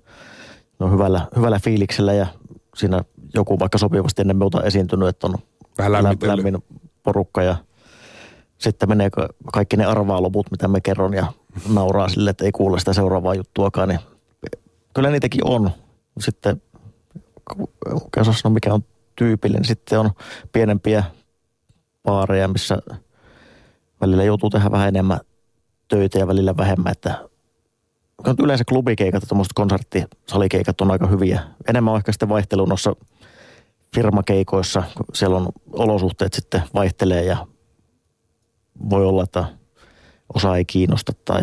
ne 0.79 0.85
on 0.85 0.91
hyvällä, 0.91 1.27
hyvällä 1.35 1.59
fiiliksellä 1.59 2.13
ja 2.13 2.27
siinä 2.75 3.03
joku 3.33 3.59
vaikka 3.59 3.77
sopivasti 3.77 4.21
ennen 4.21 4.37
muuta 4.37 4.63
esiintynyt, 4.63 5.07
että 5.07 5.27
on 5.27 5.35
Vähän 5.77 5.91
lämmin 5.93 6.57
porukka 7.03 7.43
ja 7.43 7.55
sitten 8.57 8.89
menee 8.89 9.09
ka- 9.09 9.29
kaikki 9.53 9.77
ne 9.77 9.85
arvaaloput, 9.85 10.51
mitä 10.51 10.67
me 10.67 10.81
kerron 10.81 11.13
ja 11.13 11.33
nauraa 11.73 12.09
sille, 12.09 12.29
että 12.29 12.45
ei 12.45 12.51
kuule 12.51 12.79
sitä 12.79 12.93
seuraavaa 12.93 13.35
juttuakaan, 13.35 13.89
niin 13.89 13.99
kyllä 14.93 15.09
niitäkin 15.09 15.47
on. 15.47 15.71
Sitten, 16.19 16.61
osaa 18.17 18.33
sanoa, 18.33 18.53
mikä 18.53 18.73
on 18.73 18.83
tyypillinen, 19.15 19.65
sitten 19.65 19.99
on 19.99 20.11
pienempiä 20.51 21.03
baareja, 22.03 22.47
missä 22.47 22.77
välillä 24.01 24.23
joutuu 24.23 24.49
tehdä 24.49 24.71
vähän 24.71 24.87
enemmän 24.87 25.19
töitä 25.87 26.19
ja 26.19 26.27
välillä 26.27 26.57
vähemmän, 26.57 26.91
että 26.91 27.29
yleensä 28.39 28.63
klubikeikat 28.69 29.23
ja 29.23 29.27
tuommoiset 29.27 29.53
konserttisalikeikat 29.53 30.81
on 30.81 30.91
aika 30.91 31.07
hyviä. 31.07 31.41
Enemmän 31.69 31.93
on 31.93 31.97
ehkä 31.97 32.11
sitten 32.11 32.29
vaihtelu 32.29 32.65
noissa 32.65 32.95
firmakeikoissa, 33.95 34.83
kun 34.97 35.05
siellä 35.13 35.37
on 35.37 35.47
olosuhteet 35.73 36.33
sitten 36.33 36.63
vaihtelee 36.73 37.23
ja 37.23 37.47
voi 38.89 39.05
olla, 39.05 39.23
että 39.23 39.45
osa 40.33 40.57
ei 40.57 40.65
kiinnosta 40.65 41.13
tai 41.25 41.41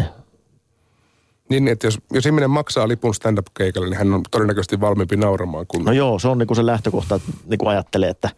Niin, 1.49 1.69
että 1.69 1.87
jos, 1.87 1.99
jos 2.13 2.27
ihminen 2.27 2.51
maksaa 2.51 2.89
lipun 2.89 3.15
stand-up-keikalle, 3.15 3.89
niin 3.89 3.99
hän 3.99 4.15
on 4.15 4.23
todennäköisesti 4.31 4.81
valmiimpi 4.81 5.17
nauramaan 5.17 5.67
kuin... 5.69 5.85
No 5.85 5.93
joo, 5.93 6.19
se 6.19 6.29
on 6.29 6.39
niinku 6.39 6.55
se 6.55 6.67
lähtökohta, 6.67 7.15
että 7.15 7.33
niinku 7.47 7.69
ajattelee, 7.69 8.11
että 8.11 8.31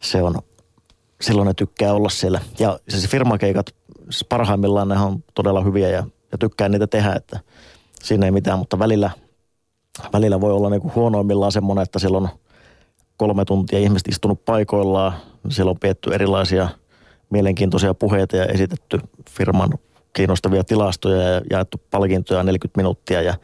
se 0.00 0.22
on, 0.22 0.34
silloin 1.20 1.46
ne 1.46 1.54
tykkää 1.54 1.92
olla 1.92 2.08
siellä. 2.08 2.40
Ja 2.58 2.78
se 2.88 3.08
firmakeikat, 3.08 3.74
siis 4.10 4.24
parhaimmillaan 4.24 4.88
ne 4.88 4.98
on 4.98 5.24
todella 5.34 5.62
hyviä 5.62 5.88
ja, 5.88 6.06
ja 6.32 6.38
tykkää 6.38 6.68
niitä 6.68 6.86
tehdä, 6.86 7.12
että 7.12 7.40
siinä 8.02 8.26
ei 8.26 8.32
mitään, 8.32 8.58
mutta 8.58 8.78
välillä, 8.78 9.10
välillä 10.12 10.40
voi 10.40 10.52
olla 10.52 10.70
niinku 10.70 10.92
huonoimmillaan 10.94 11.52
semmoinen, 11.52 11.82
että 11.82 11.98
siellä 11.98 12.18
on 12.18 12.28
kolme 13.16 13.44
tuntia 13.44 13.78
ihmiset 13.78 14.08
istunut 14.08 14.44
paikoillaan, 14.44 15.12
siellä 15.48 15.70
on 15.70 15.78
pietty 15.80 16.14
erilaisia 16.14 16.68
mielenkiintoisia 17.30 17.94
puheita 17.94 18.36
ja 18.36 18.44
esitetty 18.44 19.00
firman 19.30 19.70
kiinnostavia 20.16 20.64
tilastoja 20.64 21.22
ja 21.22 21.40
jaettu 21.50 21.80
palkintoja 21.90 22.42
40 22.42 22.78
minuuttia 22.78 23.22
ja 23.22 23.34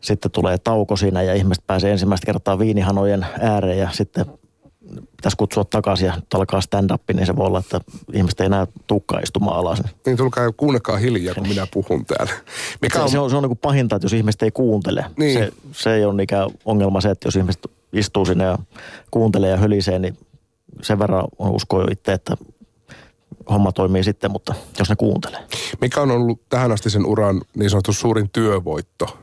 sitten 0.00 0.30
tulee 0.30 0.58
tauko 0.58 0.96
siinä 0.96 1.22
ja 1.22 1.34
ihmiset 1.34 1.66
pääsee 1.66 1.92
ensimmäistä 1.92 2.26
kertaa 2.26 2.58
viinihanojen 2.58 3.26
ääreen 3.40 3.78
ja 3.78 3.88
sitten 3.92 4.26
pitäisi 5.16 5.36
kutsua 5.36 5.64
takaisin 5.64 6.06
ja 6.06 6.16
nyt 6.16 6.34
alkaa 6.34 6.60
stand-up, 6.60 7.02
niin 7.14 7.26
se 7.26 7.36
voi 7.36 7.46
olla, 7.46 7.58
että 7.58 7.80
ihmiset 8.12 8.40
ei 8.40 8.46
enää 8.46 8.66
tukkaa 8.86 9.20
istumaan 9.20 9.58
alas. 9.58 9.82
Niin 10.06 10.16
tulkaa 10.16 10.44
ja 10.44 10.52
kuunnelkaa 10.56 10.96
hiljaa, 10.96 11.34
kun 11.34 11.48
minä 11.48 11.66
puhun 11.72 12.06
täällä. 12.06 12.32
Mikä 12.82 12.98
Se, 12.98 13.02
on, 13.02 13.10
se 13.10 13.18
on, 13.18 13.30
se 13.30 13.36
on 13.36 13.42
niin 13.42 13.50
kuin 13.50 13.58
pahinta, 13.58 13.96
että 13.96 14.04
jos 14.04 14.12
ihmiset 14.12 14.42
ei 14.42 14.50
kuuntele. 14.50 15.04
Niin. 15.16 15.38
Se, 15.38 15.52
se 15.72 15.94
ei 15.94 16.04
ole 16.04 16.14
mikään 16.14 16.50
ongelma 16.64 17.00
se, 17.00 17.10
että 17.10 17.26
jos 17.26 17.36
ihmiset 17.36 17.70
istuu 17.92 18.24
sinne 18.24 18.44
ja 18.44 18.58
kuuntelee 19.10 19.50
ja 19.50 19.56
hölisee, 19.56 19.98
niin 19.98 20.18
sen 20.82 20.98
verran 20.98 21.24
on 21.38 21.50
usko 21.50 21.80
jo 21.80 21.86
itse, 21.90 22.12
että 22.12 22.36
homma 23.50 23.72
toimii 23.72 24.04
sitten, 24.04 24.30
mutta 24.30 24.54
jos 24.78 24.88
ne 24.88 24.96
kuuntelee. 24.96 25.40
mikä 25.80 26.00
on 26.00 26.10
ollut 26.10 26.48
tähän 26.48 26.72
asti 26.72 26.90
sen 26.90 27.06
uran 27.06 27.42
niin 27.56 27.70
sanottu 27.70 27.92
suurin 27.92 28.30
työvoitto? 28.30 29.18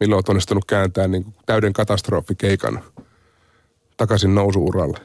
Milloin 0.00 0.16
olet 0.16 0.28
onnistunut 0.28 0.64
kääntää 0.64 1.08
niin 1.08 1.34
täyden 1.46 1.72
katastrofikeikan 1.72 2.82
takaisin 3.96 4.34
nousuuralle? 4.34 4.98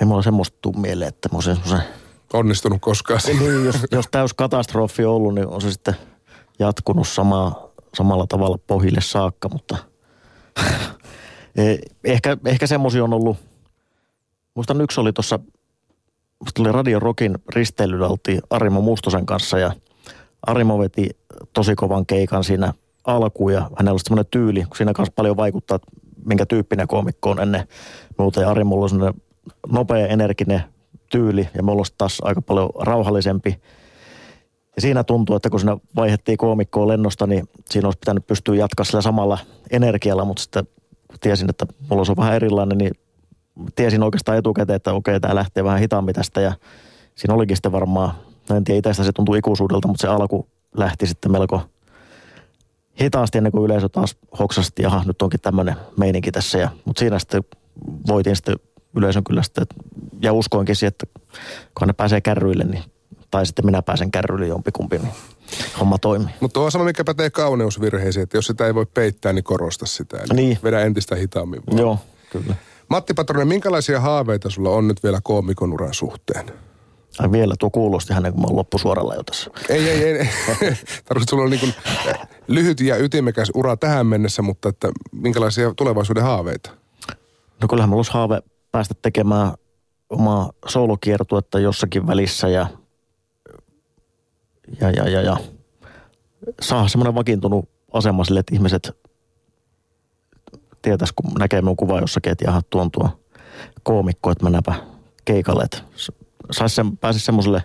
Ei 0.00 0.06
mulla 0.06 0.22
semmoista 0.22 0.58
tuu 0.62 0.72
mieleen, 0.72 1.08
että 1.08 1.28
mä 1.32 1.36
olisin 1.36 1.56
semmoisen 1.56 1.88
Onnistunut 2.32 2.78
koskaan? 2.80 3.20
Niin, 3.26 3.64
jos, 3.64 3.76
jos 3.90 4.06
täys 4.10 4.34
katastrofi 4.34 5.04
on 5.04 5.14
ollut, 5.14 5.34
niin 5.34 5.46
on 5.46 5.60
se 5.60 5.72
sitten 5.72 5.96
jatkunut 6.58 7.08
sama, 7.08 7.68
samalla 7.94 8.26
tavalla 8.26 8.58
pohjille 8.66 9.00
saakka, 9.00 9.48
mutta 9.48 9.76
Eh, 11.56 11.78
ehkä, 12.04 12.36
ehkä 12.46 12.66
semmoisia 12.66 13.04
on 13.04 13.12
ollut. 13.12 13.36
Muistan 14.54 14.80
yksi 14.80 15.00
oli 15.00 15.12
tuossa, 15.12 15.38
musta 16.42 16.62
oli 16.62 16.72
Radio 16.72 17.00
Rockin 17.00 17.38
risteilyllä, 17.48 18.08
oltiin 18.08 18.40
Arimo 18.50 18.80
Mustosen 18.80 19.26
kanssa 19.26 19.58
ja 19.58 19.72
Arimo 20.46 20.78
veti 20.78 21.10
tosi 21.52 21.74
kovan 21.74 22.06
keikan 22.06 22.44
siinä 22.44 22.74
alkuun 23.04 23.52
ja 23.52 23.60
hänellä 23.60 23.92
oli 23.92 24.00
semmoinen 24.00 24.30
tyyli, 24.30 24.62
kun 24.62 24.76
siinä 24.76 24.92
kanssa 24.92 25.12
paljon 25.16 25.36
vaikuttaa, 25.36 25.74
että 25.74 25.88
minkä 26.24 26.46
tyyppinen 26.46 26.88
koomikko 26.88 27.30
on 27.30 27.40
ennen 27.40 27.68
muuta. 28.18 28.40
Ja 28.40 28.50
Arimolla 28.50 28.82
on 28.82 28.88
semmoinen 28.88 29.22
nopea, 29.72 30.06
energinen 30.06 30.62
tyyli 31.10 31.48
ja 31.54 31.62
me 31.62 31.70
ollaan 31.70 31.86
taas 31.98 32.18
aika 32.22 32.42
paljon 32.42 32.70
rauhallisempi. 32.80 33.60
Ja 34.76 34.82
siinä 34.82 35.04
tuntuu, 35.04 35.36
että 35.36 35.50
kun 35.50 35.60
siinä 35.60 35.76
vaihdettiin 35.96 36.38
koomikkoa 36.38 36.88
lennosta, 36.88 37.26
niin 37.26 37.48
siinä 37.70 37.86
olisi 37.86 37.98
pitänyt 37.98 38.26
pystyä 38.26 38.54
jatkaa 38.54 38.84
sillä 38.84 39.00
samalla 39.00 39.38
energialla, 39.70 40.24
mutta 40.24 40.42
sitten 40.42 40.64
kun 41.08 41.18
tiesin, 41.20 41.50
että 41.50 41.66
mulla 41.90 42.04
on 42.08 42.16
vähän 42.16 42.34
erilainen, 42.34 42.78
niin 42.78 42.92
tiesin 43.76 44.02
oikeastaan 44.02 44.38
etukäteen, 44.38 44.76
että 44.76 44.92
okei, 44.92 45.20
tämä 45.20 45.34
lähtee 45.34 45.64
vähän 45.64 45.80
hitaammin 45.80 46.14
tästä 46.14 46.40
ja 46.40 46.52
siinä 47.14 47.34
olikin 47.34 47.56
sitten 47.56 47.72
varmaan, 47.72 48.12
no 48.48 48.56
en 48.56 48.64
tiedä 48.64 48.78
itsestä 48.78 49.04
se 49.04 49.12
tuntui 49.12 49.38
ikuisuudelta, 49.38 49.88
mutta 49.88 50.02
se 50.02 50.08
alku 50.08 50.48
lähti 50.76 51.06
sitten 51.06 51.32
melko 51.32 51.62
hitaasti 53.00 53.38
ennen 53.38 53.52
kuin 53.52 53.64
yleisö 53.64 53.88
taas 53.88 54.16
hoksasti, 54.38 54.82
jaha, 54.82 55.02
nyt 55.06 55.22
onkin 55.22 55.40
tämmöinen 55.40 55.76
meininki 55.96 56.32
tässä. 56.32 56.58
Ja, 56.58 56.70
mutta 56.84 57.00
siinä 57.00 57.18
sitten 57.18 57.42
voitin 58.06 58.36
sitten 58.36 58.56
yleisön 58.96 59.24
kyllä 59.24 59.42
sitten, 59.42 59.66
ja 60.22 60.32
uskoinkin 60.32 60.76
siihen, 60.76 60.88
että 60.88 61.06
kun 61.78 61.86
ne 61.86 61.92
pääsee 61.92 62.20
kärryille, 62.20 62.64
niin, 62.64 62.84
tai 63.30 63.46
sitten 63.46 63.66
minä 63.66 63.82
pääsen 63.82 64.10
kärryille 64.10 64.46
jompikumpi, 64.46 64.98
niin 64.98 65.12
homma 65.80 65.98
toimii. 65.98 66.34
Mutta 66.40 66.60
on 66.60 66.72
sama, 66.72 66.84
mikä 66.84 67.04
pätee 67.04 67.30
kauneusvirheisiin, 67.30 68.22
että 68.22 68.36
jos 68.36 68.46
sitä 68.46 68.66
ei 68.66 68.74
voi 68.74 68.86
peittää, 68.86 69.32
niin 69.32 69.44
korosta 69.44 69.86
sitä. 69.86 70.16
Eli 70.16 70.34
Niin. 70.34 70.58
Vedä 70.62 70.80
entistä 70.80 71.14
hitaammin. 71.14 71.62
vaan. 71.66 71.78
Joo, 71.78 71.98
kyllä. 72.30 72.54
Matti 72.92 73.14
Patronen, 73.14 73.48
minkälaisia 73.48 74.00
haaveita 74.00 74.50
sulla 74.50 74.70
on 74.70 74.88
nyt 74.88 75.02
vielä 75.02 75.20
koomikon 75.22 75.72
uran 75.72 75.94
suhteen? 75.94 76.46
Ai 77.18 77.32
vielä 77.32 77.54
tuo 77.58 77.70
kuulosti 77.70 78.12
hänen, 78.12 78.32
kun 78.32 78.40
mä 78.40 78.46
oon 78.46 78.56
loppusuoralla 78.56 79.14
jo 79.14 79.22
tässä. 79.22 79.50
Ei, 79.68 79.88
ei, 79.88 80.04
ei. 80.04 80.28
Tarkoitus 81.04 81.30
sulla 81.30 81.44
on 81.44 81.50
niin 81.50 81.60
kuin 81.60 81.74
lyhyt 82.48 82.80
ja 82.80 82.96
ytimekäs 82.96 83.50
ura 83.54 83.76
tähän 83.76 84.06
mennessä, 84.06 84.42
mutta 84.42 84.68
että 84.68 84.88
minkälaisia 85.12 85.74
tulevaisuuden 85.76 86.22
haaveita? 86.22 86.70
No 87.62 87.68
kyllähän 87.68 87.88
mulla 87.88 87.98
olisi 87.98 88.12
haave 88.12 88.42
päästä 88.72 88.94
tekemään 89.02 89.52
omaa 90.10 90.52
soolokiertuetta 90.66 91.58
jossakin 91.58 92.06
välissä 92.06 92.48
ja, 92.48 92.66
ja, 94.80 94.90
ja, 94.90 95.08
ja, 95.08 95.22
ja 95.22 95.36
saa 96.60 96.88
semmoinen 96.88 97.14
vakiintunut 97.14 97.68
asema 97.92 98.24
sille, 98.24 98.40
että 98.40 98.54
ihmiset 98.54 98.90
tietäis, 100.82 101.12
kun 101.12 101.30
näkee 101.38 101.62
mun 101.62 101.76
kuva 101.76 102.00
jossakin, 102.00 102.32
että 102.32 102.44
jaha, 102.44 102.62
tuon 102.70 102.90
tuo 102.90 103.08
koomikko, 103.82 104.30
että 104.30 104.44
mennäänpä 104.44 104.74
keikalle. 105.24 105.62
Että 105.64 105.78
sais 106.50 106.74
sen, 106.74 106.96
pääsisi 106.96 107.24
semmoiselle 107.24 107.64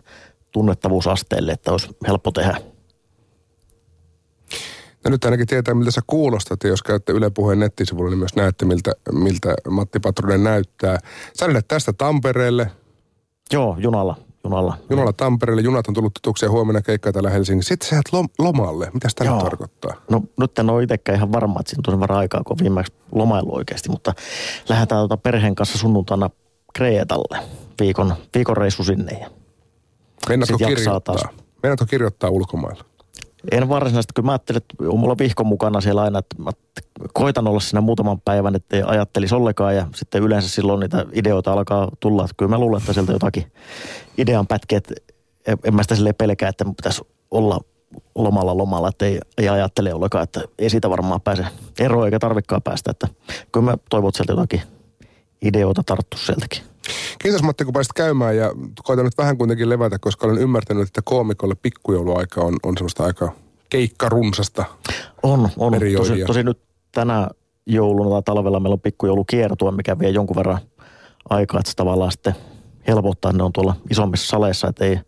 tunnettavuusasteelle, 0.51 1.51
että 1.51 1.71
olisi 1.71 1.87
helppo 2.07 2.31
tehdä. 2.31 2.57
Ja 5.03 5.09
nyt 5.09 5.25
ainakin 5.25 5.47
tietää, 5.47 5.73
miltä 5.73 5.91
sä 5.91 6.01
kuulostat. 6.07 6.63
Ja 6.63 6.69
jos 6.69 6.83
käytte 6.83 7.13
Yle 7.13 7.29
Puheen 7.29 7.59
nettisivuilla, 7.59 8.09
niin 8.09 8.19
myös 8.19 8.35
näette, 8.35 8.65
miltä, 8.65 8.91
miltä 9.11 9.55
Matti 9.69 9.99
Patronen 9.99 10.43
näyttää. 10.43 10.99
Sä 11.39 11.45
tästä 11.67 11.93
Tampereelle. 11.93 12.71
Joo, 13.53 13.77
junalla, 13.79 14.15
junalla. 14.47 14.77
Junalla 14.89 15.13
Tampereelle. 15.13 15.61
Junat 15.61 15.87
on 15.87 15.93
tullut 15.93 16.13
tutuksi 16.13 16.45
ja 16.45 16.51
huomenna 16.51 16.81
keikkaa 16.81 17.13
täällä 17.13 17.29
Helsingissä. 17.29 17.67
Sitten 17.67 17.89
sä 17.89 18.01
lom- 18.15 18.33
lomalle. 18.39 18.89
Mitä 18.93 19.07
tämä 19.15 19.29
Joo. 19.31 19.41
tarkoittaa? 19.41 19.93
No 20.09 20.21
nyt 20.39 20.59
en 20.59 20.69
ole 20.69 20.83
itsekään 20.83 21.15
ihan 21.15 21.31
varma, 21.31 21.59
että 21.59 21.69
siinä 21.69 21.83
on 21.87 21.93
sen 21.93 21.99
verran 21.99 22.19
aikaa, 22.19 22.41
kun 22.43 22.57
viimeksi 22.61 22.93
lomailu 23.11 23.55
oikeasti, 23.55 23.89
mutta 23.89 24.13
lähdetään 24.69 24.99
tuota 24.99 25.17
perheen 25.17 25.55
kanssa 25.55 25.77
sunnuntaina 25.77 26.29
Kreetalle 26.73 27.39
viikon, 27.79 28.15
viikon 28.35 28.57
reissu 28.57 28.83
sinne. 28.83 29.11
Ja 29.19 29.29
jaksaa 30.29 30.57
kirjoittaa? 30.57 30.99
taas. 30.99 31.21
Meinaatko 31.63 31.85
kirjoittaa 31.85 32.29
ulkomailla? 32.29 32.83
En 33.51 33.69
varsinaisesti, 33.69 34.13
kun 34.15 34.25
mä 34.25 34.31
ajattelin, 34.31 34.57
että 34.57 34.75
on 34.87 34.99
mulla 34.99 35.17
vihko 35.17 35.43
mukana 35.43 35.81
siellä 35.81 36.01
aina, 36.01 36.19
että 36.19 36.35
mä 36.41 36.51
koitan 37.13 37.47
olla 37.47 37.59
siinä 37.59 37.81
muutaman 37.81 38.21
päivän, 38.21 38.55
ettei 38.55 38.83
ajattelisi 38.85 39.35
ollenkaan 39.35 39.75
ja 39.75 39.87
sitten 39.95 40.23
yleensä 40.23 40.49
silloin 40.49 40.79
niitä 40.79 41.05
ideoita 41.13 41.53
alkaa 41.53 41.87
tulla. 41.99 42.23
Että 42.23 42.33
kyllä 42.37 42.49
mä 42.49 42.59
luulen, 42.59 42.81
että 42.81 42.93
sieltä 42.93 43.11
jotakin 43.11 43.51
idean 44.17 44.47
pätkiä, 44.47 44.77
että 44.77 44.93
en- 45.47 45.75
mä 45.75 45.83
sitä 45.83 45.95
silleen 45.95 46.15
pelkää, 46.15 46.49
että 46.49 46.65
pitäisi 46.65 47.01
olla 47.31 47.59
lomalla 48.15 48.57
lomalla, 48.57 48.89
että 48.89 49.05
ei, 49.05 49.19
ei 49.37 49.49
ajattele 49.49 49.93
ollenkaan, 49.93 50.23
että 50.23 50.41
ei 50.59 50.69
siitä 50.69 50.89
varmaan 50.89 51.21
pääse 51.21 51.45
eroon 51.79 52.05
eikä 52.05 52.19
tarvikaan 52.19 52.61
päästä. 52.61 52.91
Että 52.91 53.07
kyllä 53.51 53.71
mä 53.71 53.77
toivon, 53.89 54.09
että 54.09 54.17
sieltä 54.17 54.31
jotakin 54.31 54.61
ideoita 55.41 55.83
tarttu 55.83 56.17
sieltäkin. 56.17 56.63
Kiitos 57.19 57.43
Matti, 57.43 57.63
kun 57.63 57.73
pääsit 57.73 57.93
käymään 57.93 58.37
ja 58.37 58.51
koitan 58.83 59.05
nyt 59.05 59.17
vähän 59.17 59.37
kuitenkin 59.37 59.69
levätä, 59.69 59.99
koska 59.99 60.27
olen 60.27 60.37
ymmärtänyt, 60.37 60.87
että 60.87 61.01
koomikolle 61.03 61.55
pikkujouluaika 61.55 62.41
on, 62.41 62.55
on 62.63 62.77
semmoista 62.77 63.03
aika 63.03 63.31
keikkarunsasta. 63.69 64.65
On, 65.23 65.49
on. 65.57 65.73
Tosi, 65.97 66.23
tosi 66.27 66.43
nyt 66.43 66.59
tänä 66.91 67.29
jouluna 67.65 68.09
tai 68.09 68.21
talvella 68.23 68.59
meillä 68.59 68.73
on 68.73 68.81
pikkujoulukiertue, 68.81 69.71
mikä 69.71 69.99
vie 69.99 70.09
jonkun 70.09 70.35
verran 70.35 70.59
aikaa, 71.29 71.59
että 71.59 71.69
se 71.69 71.75
tavallaan 71.75 72.11
sitten 72.11 72.35
helpottaa, 72.87 73.29
että 73.29 73.37
ne 73.37 73.43
on 73.43 73.53
tuolla 73.53 73.75
isommissa 73.89 74.27
saleissa, 74.27 74.67
että 74.67 74.85
ei 74.85 74.99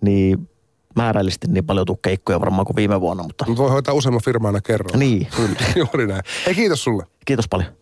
niin 0.00 0.48
määrällisesti 0.96 1.46
niin 1.50 1.66
paljon 1.66 1.86
tuu 1.86 1.96
keikkoja 1.96 2.40
varmaan 2.40 2.66
kuin 2.66 2.76
viime 2.76 3.00
vuonna, 3.00 3.22
mutta 3.22 3.44
voi 3.56 3.70
hoitaa 3.70 3.94
useamman 3.94 4.22
firmaa 4.24 4.48
aina 4.48 4.60
kerralla. 4.60 4.98
niin, 4.98 5.28
kyllä. 5.36 5.56
Juuri 5.76 6.06
näin. 6.06 6.22
Hei 6.46 6.54
kiitos 6.54 6.84
sulle. 6.84 7.06
Kiitos 7.24 7.48
paljon. 7.48 7.72